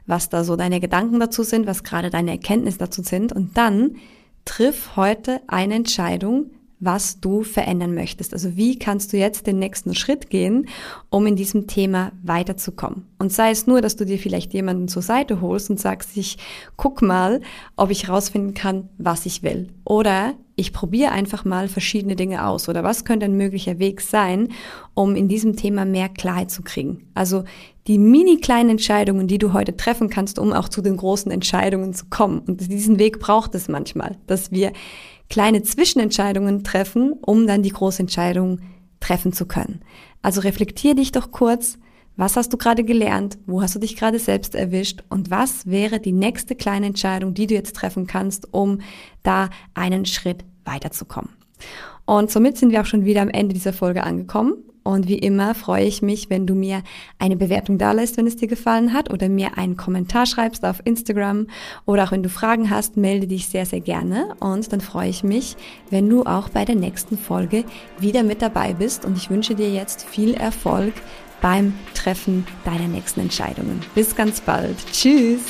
was 0.08 0.30
da 0.30 0.46
so 0.46 0.56
deine 0.56 0.80
Gedanken 0.80 1.20
dazu 1.20 1.44
sind, 1.44 1.68
was 1.68 1.84
gerade 1.84 2.10
deine 2.10 2.32
Erkenntnisse 2.32 2.78
dazu 2.78 3.04
sind 3.04 3.34
und 3.34 3.58
dann 3.58 3.98
triff 4.46 4.96
heute 4.96 5.42
eine 5.48 5.76
Entscheidung, 5.76 6.52
was 6.80 7.20
du 7.20 7.44
verändern 7.44 7.94
möchtest. 7.94 8.34
Also 8.34 8.56
wie 8.58 8.78
kannst 8.78 9.14
du 9.14 9.18
jetzt 9.18 9.48
den 9.48 9.60
nächsten 9.60 9.96
Schritt 9.96 10.30
gehen, 10.30 10.68
um 11.10 11.26
in 11.26 11.36
diesem 11.36 11.68
Thema 11.68 12.12
weiterzukommen. 12.24 13.08
Und 13.18 13.32
sei 13.32 13.52
es 13.52 13.68
nur, 13.68 13.82
dass 13.82 13.96
du 13.96 14.06
dir 14.06 14.20
vielleicht 14.20 14.54
jemanden 14.54 14.88
zur 14.88 15.02
Seite 15.02 15.42
holst 15.42 15.70
und 15.70 15.80
sagst, 15.80 16.18
ich 16.18 16.38
guck 16.76 17.02
mal, 17.02 17.42
ob 17.76 17.92
ich 17.92 18.10
rausfinden 18.10 18.54
kann, 18.54 18.90
was 18.98 19.26
ich 19.26 19.42
will. 19.42 19.70
Oder 19.86 20.34
ich 20.58 20.74
probiere 20.74 21.12
einfach 21.12 21.44
mal 21.44 21.68
verschiedene 21.68 22.16
Dinge 22.16 22.46
aus. 22.46 22.70
Oder 22.70 22.84
was 22.84 23.06
könnte 23.06 23.26
ein 23.26 23.38
möglicher 23.38 23.80
Weg 23.80 24.02
sein, 24.02 24.50
um 24.94 25.16
in 25.16 25.28
diesem 25.28 25.56
Thema 25.56 25.86
mehr 25.86 26.10
Klarheit 26.10 26.52
zu 26.52 26.62
kriegen. 26.62 27.08
Also 27.14 27.44
die 27.88 28.00
mini 28.00 28.38
kleinen 28.38 28.72
Entscheidungen, 28.72 29.28
die 29.28 29.38
du 29.38 29.54
heute 29.54 29.78
treffen 29.78 30.10
kannst, 30.10 30.40
um 30.40 30.54
auch 30.54 30.70
zu 30.70 30.82
den 30.82 30.98
großen 30.98 31.32
Entscheidungen 31.32 31.94
zu 31.94 32.06
kommen. 32.10 32.40
Und 32.40 32.72
diesen 32.72 33.00
Weg 33.00 33.20
braucht 33.20 33.54
es 33.54 33.68
manchmal, 33.68 34.18
dass 34.28 34.52
wir 34.52 34.72
kleine 35.30 35.64
Zwischenentscheidungen 35.64 36.64
treffen, 36.64 37.14
um 37.14 37.48
dann 37.48 37.64
die 37.64 37.72
große 37.72 38.02
Entscheidung 38.02 38.60
treffen 39.00 39.34
zu 39.34 39.46
können. 39.46 39.82
Also 40.22 40.42
reflektier 40.42 40.96
dich 40.96 41.12
doch 41.12 41.32
kurz, 41.32 41.78
was 42.18 42.38
hast 42.38 42.54
du 42.54 42.58
gerade 42.58 42.84
gelernt, 42.84 43.38
wo 43.46 43.62
hast 43.62 43.76
du 43.76 43.80
dich 43.80 43.96
gerade 43.96 44.20
selbst 44.20 44.56
erwischt 44.56 45.04
und 45.10 45.30
was 45.30 45.66
wäre 45.68 46.00
die 46.00 46.14
nächste 46.14 46.56
kleine 46.56 46.88
Entscheidung, 46.88 47.34
die 47.34 47.48
du 47.48 47.54
jetzt 47.54 47.76
treffen 47.76 48.08
kannst, 48.08 48.54
um 48.54 48.80
da 49.24 49.50
einen 49.74 50.06
Schritt 50.06 50.46
weiterzukommen. 50.64 51.32
Und 52.06 52.32
somit 52.32 52.58
sind 52.58 52.72
wir 52.72 52.82
auch 52.82 52.86
schon 52.86 53.06
wieder 53.06 53.22
am 53.22 53.30
Ende 53.30 53.54
dieser 53.54 53.74
Folge 53.74 54.04
angekommen. 54.04 54.56
Und 54.86 55.08
wie 55.08 55.18
immer 55.18 55.56
freue 55.56 55.86
ich 55.86 56.04
mich, 56.04 56.30
wenn 56.30 56.46
du 56.46 56.54
mir 56.54 56.84
eine 57.18 57.36
Bewertung 57.36 57.80
da 57.80 57.92
lässt, 57.92 58.18
wenn 58.18 58.28
es 58.28 58.36
dir 58.36 58.48
gefallen 58.48 58.94
hat, 58.94 59.12
oder 59.12 59.30
mir 59.30 59.58
einen 59.58 59.78
Kommentar 59.78 60.28
schreibst 60.28 60.64
auf 60.64 60.80
Instagram. 60.86 61.48
Oder 61.86 62.04
auch 62.04 62.12
wenn 62.12 62.22
du 62.22 62.30
Fragen 62.30 62.70
hast, 62.70 62.96
melde 62.96 63.26
dich 63.26 63.48
sehr, 63.48 63.66
sehr 63.66 63.82
gerne. 63.82 64.36
Und 64.40 64.72
dann 64.72 64.82
freue 64.82 65.10
ich 65.10 65.24
mich, 65.24 65.58
wenn 65.90 66.08
du 66.08 66.24
auch 66.24 66.50
bei 66.50 66.66
der 66.66 66.76
nächsten 66.76 67.18
Folge 67.18 67.64
wieder 68.00 68.22
mit 68.22 68.44
dabei 68.44 68.74
bist. 68.74 69.06
Und 69.06 69.18
ich 69.18 69.32
wünsche 69.32 69.56
dir 69.56 69.72
jetzt 69.72 70.04
viel 70.08 70.36
Erfolg 70.36 70.94
beim 71.42 71.74
Treffen 71.96 72.46
deiner 72.64 72.88
nächsten 72.88 73.22
Entscheidungen. 73.22 73.82
Bis 73.96 74.16
ganz 74.16 74.40
bald. 74.40 74.78
Tschüss. 74.92 75.42